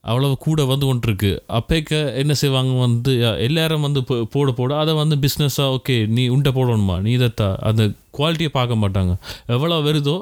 அவ்வளவு 0.00 0.38
கூட 0.38 0.64
வந்து 0.64 0.94
கொண்டிருக்கு. 0.94 1.38
அப்பேக்க 1.48 2.14
என்ன 2.14 2.34
செய்வாங்க 2.34 2.80
வந்து 2.80 3.20
எல்லாரும் 3.20 3.80
வந்து 3.80 4.00
போ- 4.00 4.22
போட 4.22 4.50
போட. 4.50 4.78
அதை 4.78 4.94
வந்து 4.94 5.16
பிஸ்னஸாக 5.16 5.76
ஓகே 5.78 6.06
நீ 6.06 6.28
உண்டை 6.28 6.52
போடணுமா? 6.52 7.00
நீ 7.00 7.16
இதைத்தா? 7.16 7.56
அந்த 7.56 7.90
குவாலிட்டியை 8.18 8.48
பார்க்க 8.48 8.88
மாட்டாங்க. 8.88 9.16
எவ்வளோ 9.46 9.78
வருதோ 9.78 10.20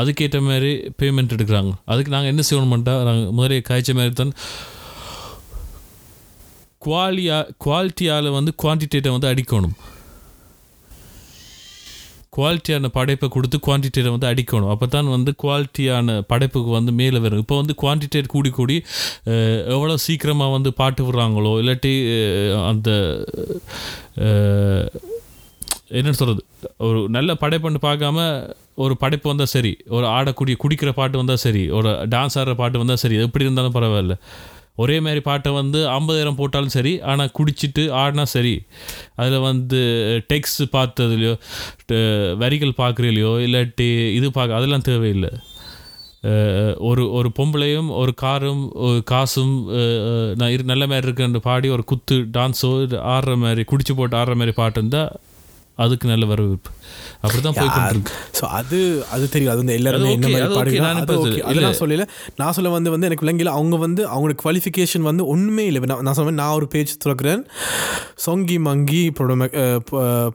அதுக்கேற்ற 0.00 0.38
மாதிரி 0.48 0.70
பேமெண்ட் 1.00 1.34
எடுக்கிறாங்க. 1.36 1.72
அதுக்கு 1.92 2.14
நாங்கள் 2.14 2.32
என்ன 2.34 2.44
செய்யணுமெண்டா 2.48 2.94
நாங்கள் 3.08 3.34
முதலே 3.38 3.60
காய்ச்ச 3.68 3.92
மாதிரி 3.98 4.14
தான் 4.22 4.34
குவாலியா 6.86 7.36
குவாலிட்டியால் 7.64 8.36
வந்து 8.38 8.52
குவான்டிட்டேட்டை 8.62 9.12
வந்து 9.14 9.30
அடிக்கணும். 9.32 9.76
குவாலிட்டியான 12.36 12.88
படைப்பை 12.96 13.26
கொடுத்து 13.34 13.58
குவான்டிட்டேட்டை 13.66 14.10
வந்து 14.14 14.28
அடிக்கணும். 14.30 14.70
அப்போ 14.72 14.86
தான் 14.94 15.08
வந்து 15.14 15.30
குவாலிட்டியான 15.42 16.16
படைப்புக்கு 16.32 16.70
வந்து 16.78 16.92
மேலே 17.00 17.18
வரும். 17.24 17.42
இப்போ 17.44 17.56
வந்து 17.60 17.74
குவான்டிட்டேட் 17.82 18.32
கூடி 18.34 18.50
கூடி 18.58 18.76
எவ்வளோ 19.76 19.96
சீக்கிரமாக 20.06 20.54
வந்து 20.56 20.72
பாட்டு 20.80 21.02
விடுறாங்களோ 21.06 21.52
இல்லாட்டி 21.62 21.94
அந்த 22.70 22.90
என்னன்னு 25.90 26.18
சொல்கிறது 26.18 26.42
ஒரு 26.78 27.08
நல்ல 27.08 27.34
படைப்புன்னு 27.34 27.80
பார்க்காம 27.82 28.18
ஒரு 28.76 28.96
படைப்பு 28.96 29.28
வந்தால் 29.28 29.46
சரி 29.46 29.72
ஒரு 29.88 30.06
ஆடக்கூடிய 30.08 30.56
குடிக்கிற 30.62 30.90
பாட்டு 30.92 31.16
வந்தால் 31.18 31.36
சரி 31.36 31.70
ஒரு 31.70 31.90
டான்ஸ் 32.10 32.36
ஆடுற 32.38 32.54
பாட்டு 32.54 32.78
வந்தால் 32.78 32.96
சரி 32.96 33.16
எப்படி 33.22 33.44
இருந்தாலும் 33.44 33.74
பரவாயில்ல. 33.74 34.14
ஒரே 34.78 35.00
மாதிரி 35.00 35.20
பாட்டை 35.20 35.52
வந்து 35.52 35.78
ஐம்பதாயிரம் 35.90 36.36
போட்டாலும் 36.36 36.68
சரி 36.68 37.00
ஆனால் 37.02 37.30
குடிச்சிட்டு 37.38 37.82
ஆடினா 37.96 38.22
சரி 38.28 38.54
அதில் 39.14 39.38
வந்து 39.40 39.78
டெக்ஸ்ட் 40.32 40.62
பார்த்ததுலையோ 40.72 41.32
ட- 41.86 42.00
வரிகள் 42.36 42.78
பார்க்குறதுலையோ 42.78 43.32
இல்லாட்டி 43.44 43.88
இது 44.12 44.30
பார்க்க 44.30 44.58
அதெல்லாம் 44.58 44.80
தேவையில்லை. 44.82 45.30
ஒரு 46.84 47.12
ஒரு 47.12 47.32
பொம்பளையும் 47.38 47.88
ஒரு 47.94 48.14
காரும் 48.14 48.62
ஒரு 48.80 49.02
காசும் 49.04 49.52
நான் 50.34 50.50
இரு 50.50 50.64
நல்ல 50.64 50.86
மாதிரி 50.86 51.06
இருக்குன்னு 51.06 51.40
பாடி 51.40 51.68
ஒரு 51.68 51.84
குத்து 51.84 52.16
டான்ஸோ 52.32 52.70
ஆடுற 53.12 53.36
மாதிரி 53.36 53.64
குடிச்சு 53.64 53.92
போட்டு 53.96 54.16
ஆடுற 54.16 54.34
மாதிரி 54.34 54.52
பாட்டு 54.52 54.80
இருந்தால் 54.80 55.10
அதுக்கு 55.76 56.08
நல்ல 56.08 56.26
வரவேற்பு. 56.26 56.70
அப்படி 57.22 57.40
தான் 57.46 57.56
போய் 57.58 57.70
கொண்டிருக்கு 57.76 58.12
ஸோ 58.38 58.44
அது 58.58 58.78
அது 59.14 59.24
தெரியும். 59.34 59.52
அது 59.52 59.60
வந்து 59.62 59.76
எல்லாருமே 59.78 60.10
என்ன 60.16 60.28
மாதிரி 60.34 60.80
நான் 60.84 61.00
அது 61.02 61.16
ஓகே. 61.22 61.40
அதெல்லாம் 61.50 61.78
சொல்லல. 61.80 62.06
நான் 62.40 62.54
சொல்ல 62.56 62.72
வந்து 62.76 62.90
வந்து 62.94 63.08
எனக்கு 63.08 63.24
விளங்கில. 63.26 63.52
அவங்க 63.58 63.76
வந்து 63.86 64.02
அவங்களோட 64.12 64.36
குவாலிஃபிகேஷன் 64.42 65.06
வந்து 65.10 65.24
ஒன்றுமே 65.34 65.64
இல்லை. 65.70 65.80
நான் 65.92 66.04
நான் 66.08 66.16
சொல்லுவேன் 66.18 66.40
நான் 66.42 66.56
ஒரு 66.58 66.68
பேஜ் 66.74 66.92
திறக்கிறேன். 67.04 67.42
சொங்கி 68.26 68.58
மங்கி 68.68 69.02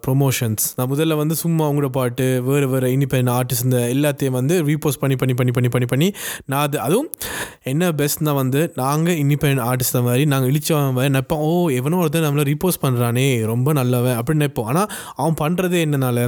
ப்ரொமோஷன்ஸ் 0.06 0.66
நான் 0.78 0.90
முதல்ல 0.94 1.16
வந்து 1.22 1.36
சும்மா 1.44 1.64
அவங்களோட 1.68 1.92
பாட்டு 2.00 2.28
வேறு 2.48 2.68
வேறு 2.74 2.90
இண்டிபெண்ட் 2.96 3.32
ஆர்டிஸ்ட் 3.38 3.66
இந்த 3.68 3.80
எல்லாத்தையும் 3.96 4.38
வந்து 4.40 4.56
ரீபோஸ்ட் 4.70 5.02
பண்ணி 5.04 5.16
பண்ணி 5.22 5.36
பண்ணி 5.40 5.54
பண்ணி 5.58 5.70
பண்ணி 5.76 5.88
பண்ணி 5.94 6.10
நான் 6.52 6.64
அது 6.68 6.78
அதுவும் 6.88 7.10
என்ன 7.72 7.92
பெஸ்ட்னா 8.02 8.34
வந்து 8.42 8.62
நாங்கள் 8.82 9.18
இண்டிபெண்ட் 9.24 9.62
ஆர்டிஸ்ட் 9.70 9.98
மாதிரி 10.10 10.26
நாங்கள் 10.34 10.50
இழிச்சவன் 10.52 10.96
மாதிரி 10.98 11.12
நினைப்போம். 11.14 11.42
ஓ 11.48 11.50
எவனோ 11.80 12.00
ஒருத்தன் 12.04 12.26
நம்மளை 12.28 12.46
ரீபோஸ்ட் 12.52 12.82
பண்ணுறானே 12.86 13.26
ரொம்ப 13.52 13.74
நல்லவன் 13.80 14.18
அப்படின்னு 14.20 14.42
நினைப்போம். 14.42 14.70
ஆனால் 14.72 14.90
அவன் 15.22 15.38
பண்ணுறதே 15.44 15.80
என்னனால 15.88 16.28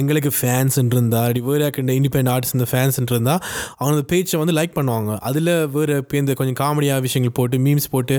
எங்களுக்கு 0.00 0.30
ஃபேன்ஸ் 0.38 0.76
இருந்தால் 0.78 1.24
அப்படி 1.26 1.40
வேறு 1.40 1.70
இந்த 1.82 1.92
இண்டிபெண்ட் 2.00 2.30
ஆர்ட்ஸ் 2.32 2.52
இந்த 2.54 2.66
ஃபேன்ஸ் 2.70 2.98
இருந்தால் 2.98 3.40
அவங்க 3.78 3.94
அந்த 3.96 4.06
பேஜை 4.12 4.38
வந்து 4.42 4.54
லைக் 4.58 4.74
பண்ணுவாங்க. 4.78 5.10
அதில் 5.28 5.50
வேறு 5.74 5.96
இப்போ 5.96 6.16
இந்த 6.16 6.32
கொஞ்சம் 6.40 6.58
காமெடியாக 6.62 7.00
விஷயங்கள் 7.00 7.34
போட்டு 7.38 7.58
மீம்ஸ் 7.58 7.88
போட்டு 7.90 8.16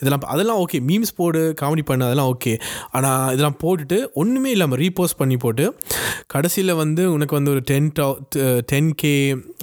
இதெல்லாம் 0.00 0.26
அதெல்லாம் 0.34 0.60
ஓகே 0.64 0.80
மீம்ஸ் 0.90 1.14
போடு 1.16 1.54
காமெடி 1.60 1.82
பண்ண 1.82 2.04
அதெல்லாம் 2.04 2.30
ஓகே 2.34 2.52
ஆனால் 2.92 3.32
இதெல்லாம் 3.34 3.58
போட்டுட்டு 3.64 3.98
ஒன்றுமே 4.14 4.50
இல்லாமல் 4.50 4.80
ரீபோஸ்ட் 4.84 5.18
பண்ணி 5.18 5.36
போட்டு 5.36 5.66
கடைசியில் 6.26 6.74
வந்து 6.74 7.02
உனக்கு 7.12 7.34
வந்து 7.34 7.50
ஒரு 7.50 7.62
டென் 7.70 7.90
டென் 8.72 8.90
கே 8.94 9.12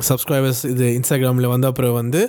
சப்ஸ்கிரைபர்ஸ் 0.09 0.61
இது 0.65 0.87
இன்ஸ்டாகிராமில் 0.93 1.47
வந்து 1.47 1.67
அப்புறம் 1.67 1.93
வந்து 1.93 2.21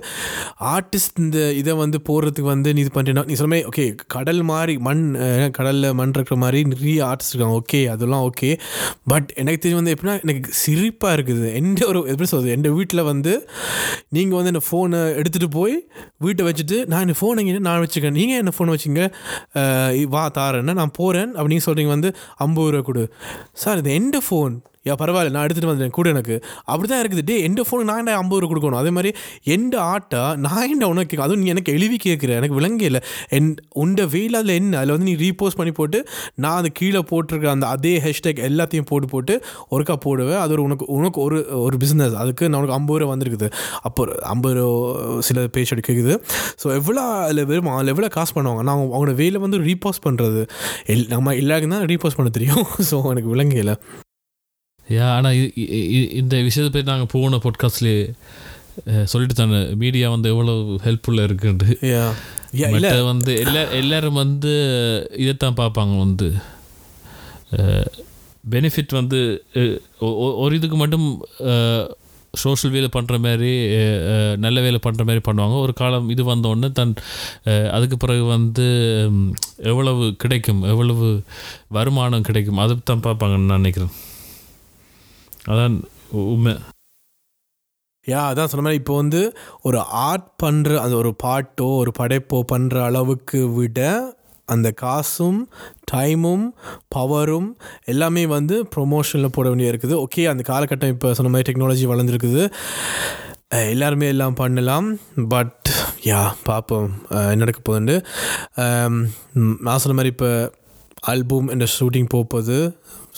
ஆர்டிஸ்ட் 0.74 1.20
இந்த 1.20 1.38
இதை 1.52 1.74
வந்து 1.74 2.00
போடுறதுக்கு 2.08 2.48
வந்து 2.48 2.72
நீ 2.74 2.80
இது 2.80 2.94
பண்ணுறேன்னா 2.94 3.24
நீ 3.26 3.34
சொல்லுமே 3.34 3.60
ஓகே 3.66 3.86
கடல் 4.06 4.42
மாதிரி 4.42 4.76
மண் 4.78 5.04
கடலில் 5.50 5.88
மண் 5.92 6.14
இருக்கிற 6.14 6.36
மாதிரி 6.36 6.60
நிறைய 6.64 7.04
ஆர்டிஸ்ட் 7.04 7.34
இருக்காங்க 7.34 7.60
ஓகே 7.62 7.80
அதெல்லாம் 7.86 8.24
ஓகே 8.30 8.50
பட் 9.08 9.23
பட் 9.24 9.36
எனக்கு 9.42 9.60
தெரிஞ்சு 9.62 9.78
வந்து 9.80 9.92
எப்படின்னா 9.94 10.14
எனக்கு 10.24 10.50
சிரிப்பாக 10.62 11.12
இருக்குது. 11.16 11.46
எந்த 11.60 11.80
ஒரு 11.90 11.98
எப்படி 12.12 12.28
சொல்கிறது 12.30 12.56
எந்த 12.56 12.68
வீட்டில் 12.78 13.02
வந்து 13.02 13.32
நீங்கள் 14.16 14.36
வந்து 14.38 14.50
என்னை 14.52 14.62
ஃபோனை 14.68 15.00
எடுத்துகிட்டு 15.20 15.48
போய் 15.58 15.76
வீட்டை 16.24 16.42
வச்சுட்டு 16.48 16.78
நான் 16.92 17.04
இந்த 17.06 17.16
ஃபோனை 17.20 17.44
இங்கே 17.44 17.62
நான் 17.68 17.82
வச்சுக்கேன் 17.84 18.16
நீங்கள் 18.20 18.40
என்ன 18.42 18.52
ஃபோனை 18.56 18.74
வச்சுங்க 18.76 19.02
வா 20.14 20.24
தாரேன்னா 20.38 20.76
நான் 20.80 20.96
போகிறேன் 21.00 21.32
அப்படின்னு 21.38 21.66
சொல்கிறீங்க 21.68 21.92
வந்து 21.96 22.10
ஐம்பது 22.46 22.70
ரூபா 22.70 22.84
கொடு. 22.88 23.04
சார் 23.62 23.80
இது 23.82 23.92
எந்த 24.00 24.20
ஃபோன் 24.28 24.54
யா 24.88 24.94
பரவாயில்ல 25.02 25.32
நான் 25.34 25.44
எடுத்துகிட்டு 25.46 25.72
வந்தேன் 25.72 25.94
கூட 25.98 26.06
எனக்கு. 26.14 26.34
அப்படி 26.70 26.86
தான் 26.92 27.02
இருக்குது. 27.02 27.22
டே 27.28 27.36
எந்த 27.48 27.60
ஃபோனுக்கு 27.66 27.90
நான் 27.90 28.00
என்ன 28.02 28.16
ஐம்பது 28.22 28.40
ரூபா 28.42 28.50
கொடுக்கணும். 28.52 28.80
அதே 28.82 28.90
மாதிரி 28.96 29.10
எந்த 29.54 29.74
ஆட்டை 29.92 30.22
நான் 30.46 30.66
என்ன 30.74 30.88
உனக்கு 30.92 31.10
கேட்க 31.12 31.26
அதுவும் 31.26 31.42
நீ 31.42 31.48
எனக்கு 31.54 31.72
எழுதி 31.76 31.98
கேட்குற 32.06 32.34
எனக்கு 32.40 32.56
விளங்கே 32.58 32.86
இல்லை. 32.90 33.00
என் 33.36 33.48
உண்ட 33.82 34.06
வெயில் 34.14 34.38
அதில் 34.40 34.54
என்ன? 34.60 34.72
அதில் 34.80 34.94
வந்து 34.96 35.08
நீ 35.10 35.14
ரீபோஸ்ட் 35.24 35.58
பண்ணி 35.60 35.72
போட்டு 35.80 36.00
நான் 36.44 36.58
அது 36.60 36.70
கீழே 36.80 37.02
போட்டிருக்க 37.12 37.50
அந்த 37.56 37.66
அதே 37.76 37.94
ஹேஷ்டேக் 38.06 38.42
எல்லாத்தையும் 38.50 38.88
போட்டு 38.92 39.08
போட்டு 39.14 39.36
ஒருக்கா 39.76 39.96
போடுவேன். 40.06 40.40
அது 40.44 40.52
ஒரு 40.56 40.64
உனக்கு 40.68 40.86
உனக்கு 40.98 41.20
ஒரு 41.26 41.38
ஒரு 41.66 41.78
பிஸ்னஸ் 41.84 42.16
அதுக்கு 42.24 42.44
நான் 42.50 42.60
உனக்கு 42.62 42.78
ஐம்பது 42.80 43.00
ரூபா 43.02 43.12
வந்திருக்குது. 43.14 43.50
அப்போ 43.88 44.02
ஐம்பது 44.34 44.54
ரூபா 44.60 45.20
சில 45.30 45.46
பேஜ் 45.56 45.72
கேட்குது 45.88 46.14
ஸோ 46.62 46.66
எவ்வளோ 46.80 47.02
அதில் 47.26 47.46
வெறும் 47.50 47.74
அதில் 47.78 47.92
எவ்வளோ 47.94 48.10
காசு 48.18 48.32
பண்ணுவாங்க? 48.36 48.62
நான் 48.68 48.76
அவங்களோட 48.78 49.14
வேலை 49.22 49.40
வந்து 49.46 49.58
ரீபோஸ்ட் 49.68 50.06
பண்ணுறது 50.08 50.42
எல் 50.94 51.06
நம்ம 51.14 51.34
எல்லாருக்கும் 51.42 51.76
தான் 51.76 51.86
ரீபோஸ்ட் 51.94 52.20
பண்ண 52.20 52.32
தெரியும். 52.38 52.64
ஸோ 52.90 52.96
எனக்கு 53.12 53.32
விளங்கலை 53.34 53.76
யா 54.88 55.06
ஆனால் 55.16 55.36
இந்த 56.20 56.34
விஷயத்தை 56.46 56.70
பற்றி 56.70 56.90
நாங்கள் 56.90 57.12
போன 57.14 57.38
பாட்காஸ்ட்லேயே 57.44 58.00
சொல்லிட்டு 59.10 59.34
தானே 59.34 59.58
மீடியா 59.82 60.06
வந்து 60.14 60.30
எவ்வளோ 60.32 60.54
ஹெல்ப்ஃபுல்லாக 60.86 61.28
இருக்குன்ட்டு. 61.28 61.76
வந்து 63.10 63.32
எல்லா 63.44 63.62
எல்லாரும் 63.80 64.20
வந்து 64.22 64.52
இதைத்தான் 65.22 65.60
பார்ப்பாங்க 65.60 65.94
வந்து. 66.04 66.28
பெனிஃபிட் 68.54 68.92
வந்து 69.00 69.20
ஒரு 70.44 70.52
இதுக்கு 70.58 70.78
மட்டும் 70.82 71.06
சோஷியல் 72.42 72.74
வேலை 72.74 72.88
பண்ணுற 72.94 73.16
மாதிரி 73.26 73.52
நல்ல 74.44 74.58
வேலை 74.64 74.78
பண்ணுற 74.86 75.02
மாதிரி 75.08 75.22
பண்ணுவாங்க. 75.26 75.56
ஒரு 75.64 75.72
காலம் 75.80 76.08
இது 76.14 76.22
வந்த 76.30 76.50
உடனே 76.52 76.70
தன் 76.78 76.94
அதுக்கு 77.76 77.96
பிறகு 78.04 78.24
வந்து 78.36 78.66
எவ்வளவு 79.72 80.06
கிடைக்கும் 80.24 80.62
எவ்வளவு 80.72 81.08
வருமானம் 81.78 82.26
கிடைக்கும் 82.30 82.62
அதை 82.64 82.76
தான் 82.92 83.06
பார்ப்பாங்கன்னு 83.06 83.50
நான் 83.52 83.62
நினைக்கிறேன். 83.62 83.94
அதான் 85.44 85.76
உண்மை. 86.32 86.54
யா 88.06 88.20
அதான் 88.30 88.48
சொன்ன 88.50 88.64
மாதிரி 88.66 88.80
இப்போ 88.80 88.94
வந்து 89.00 89.20
ஒரு 89.68 89.78
ஆர்ட் 90.08 90.28
பண்ணுற 90.42 90.70
அந்த 90.82 90.94
ஒரு 91.02 91.10
பாட்டோ 91.22 91.68
ஒரு 91.82 91.90
படைப்போ 91.98 92.38
பண்ணுற 92.52 92.76
அளவுக்கு 92.88 93.40
விட 93.58 93.80
அந்த 94.54 94.68
காசும் 94.82 95.38
டைமும் 95.92 96.44
பவரும் 96.96 97.48
எல்லாமே 97.92 98.24
வந்து 98.34 98.56
ப்ரொமோஷனில் 98.74 99.34
போட 99.36 99.46
வேண்டிய 99.48 99.72
இருக்குது 99.72 99.94
ஓகே 100.04 100.24
அந்த 100.32 100.42
காலகட்டம் 100.50 100.92
இப்போ 100.94 101.10
சொன்ன 101.18 101.32
மாதிரி 101.34 101.48
டெக்னாலஜி 101.48 101.86
வளர்ந்துருக்குது. 101.92 102.42
எல்லாருமே 103.72 104.06
எல்லாம் 104.14 104.38
பண்ணலாம். 104.42 104.88
பட் 105.34 105.70
யா 106.10 106.20
பார்ப்போம் 106.48 106.88
என்ன 107.32 107.40
நடக்க 107.44 107.60
போகுதுண்டு 107.62 107.96
நான் 109.66 109.82
சொன்ன 109.84 109.96
மாதிரி 109.98 110.12
இப்போ 110.14 110.30
ஆல்பம் 111.12 111.48
என்ற 111.54 111.66
ஷூட்டிங் 111.76 112.12
போகுது 112.14 112.58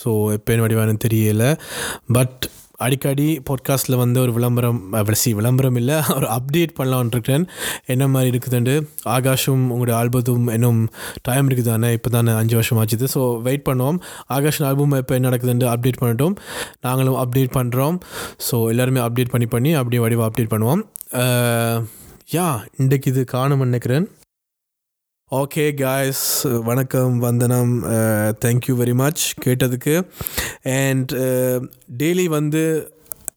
ஸோ 0.03 0.11
எப்போ 0.37 0.61
வடிவானு 0.65 1.03
தெரியல. 1.07 1.45
பட் 2.19 2.45
அடிக்கடி 2.85 3.27
பாட்காஸ்ட்டில் 3.49 3.99
வந்து 4.01 4.19
ஒரு 4.23 4.33
விளம்பரம் 4.37 4.81
சி 5.21 5.31
விளம்பரம் 5.39 5.79
இல்லை 5.81 5.97
ஒரு 6.17 6.27
அப்டேட் 6.35 6.73
பண்ணலாம்னு 6.79 7.15
இருக்கேன் 7.17 7.45
என்ன 7.93 8.05
மாதிரி 8.15 8.31
இருக்குதுண்டு 8.33 8.75
ஆகாஷும் 9.15 9.63
உங்களுடைய 9.75 9.95
ஆல்பத்தும் 10.01 10.49
இன்னும் 10.57 10.83
டைம் 11.29 11.47
இருக்குது 11.49 11.71
தானே 11.71 11.91
இப்போ 11.97 12.11
தானே 12.17 12.35
அஞ்சு 12.41 12.57
வருஷம் 12.59 12.81
ஆச்சுது. 12.83 13.09
ஸோ 13.15 13.23
வெயிட் 13.47 13.67
பண்ணுவோம். 13.69 14.01
ஆகாஷின் 14.37 14.67
ஆல்பம் 14.71 14.99
இப்போ 15.03 15.17
என்ன 15.19 15.29
நடக்குதுண்டு 15.31 15.69
அப்டேட் 15.75 16.01
பண்ணிட்டோம். 16.03 16.37
நாங்களும் 16.89 17.19
அப்டேட் 17.23 17.57
பண்ணுறோம் 17.59 17.99
ஸோ 18.49 18.59
எல்லாருமே 18.75 19.03
அப்டேட் 19.07 19.33
பண்ணி 19.37 19.49
பண்ணி 19.57 19.73
அப்படியே 19.81 20.03
வடிவாக 20.05 20.29
அப்டேட் 20.31 20.53
பண்ணுவோம். 20.55 20.85
யா 22.37 22.47
இன்றைக்கு 22.83 23.11
இது 23.15 23.25
காணும் 23.37 23.67
நினைக்கிறேன். 23.69 24.07
ஓகே 25.33 25.75
காய்ஸ் 25.75 26.43
வணக்கம் 26.43 27.19
வந்தனம் 27.19 27.73
தேங்க்யூ 28.45 28.75
வெரி 28.77 28.95
மச் 28.95 29.23
கேட்டதுக்கு. 29.45 29.95
அண்ட் 30.63 31.13
டெய்லி 32.03 32.27
uh, 32.27 32.29
வந்து 32.29 32.63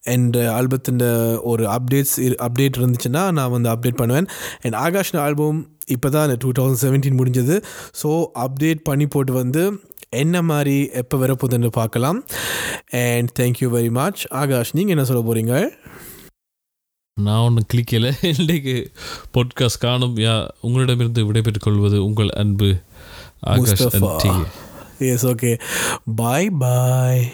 என் 0.04 0.28
uh, 0.34 0.46
ஆல்பத்தின் 0.58 1.02
uh, 1.02 1.40
ஒரு 1.42 1.66
அப்டேட்ஸ் 1.66 2.14
அப்டேட் 2.48 2.78
இருந்துச்சுன்னா 2.78 3.32
நான் 3.32 3.50
வந்து 3.50 3.70
அப்டேட் 3.70 4.00
பண்ணுவேன். 4.02 4.28
அண்ட் 4.62 4.74
ஆகாஷ் 4.74 5.14
ஆல்பம் 5.16 5.60
இப்போ 5.88 6.10
தான் 6.10 6.36
டூ 6.38 6.52
தௌசண்ட் 6.52 6.84
செவன்டீன் 6.86 7.20
முடிஞ்சது. 7.22 7.58
ஸோ 8.04 8.26
அப்டேட் 8.46 8.84
பண்ணி 8.84 9.08
போட்டு 9.08 9.34
வந்து 9.34 9.64
என்ன 10.10 10.42
மாதிரி 10.42 10.90
எப்போ 10.94 11.18
வரப்போகுதுன்னு 11.18 11.68
பார்க்கலாம். 11.68 12.24
And 12.90 13.32
thank you 13.40 13.70
very 13.78 13.92
much 13.92 14.28
Akash 14.30 14.74
நீங்கள் 14.74 14.96
என்ன 14.98 15.08
சொல்ல 15.12 15.24
போகிறீங்க 15.32 15.56
நான் 17.20 17.40
ஒன்றும் 17.40 17.66
கிளிக்கல 17.74 18.36
இன்றைக்கு 18.40 18.92
பாட்காஸ்ட் 19.34 19.80
காணும். 19.80 20.18
யா 20.18 20.50
உங்களிடமிருந்து 20.62 21.26
விடைபெற்றுக் 21.26 21.62
கொள்வது 21.62 22.04
உங்கள் 22.06 22.30
அன்பு 22.30 22.76
Akash 23.40 23.86
yes 25.00 25.26
okay 25.26 25.60
bye 26.16 26.50
bye 26.50 27.32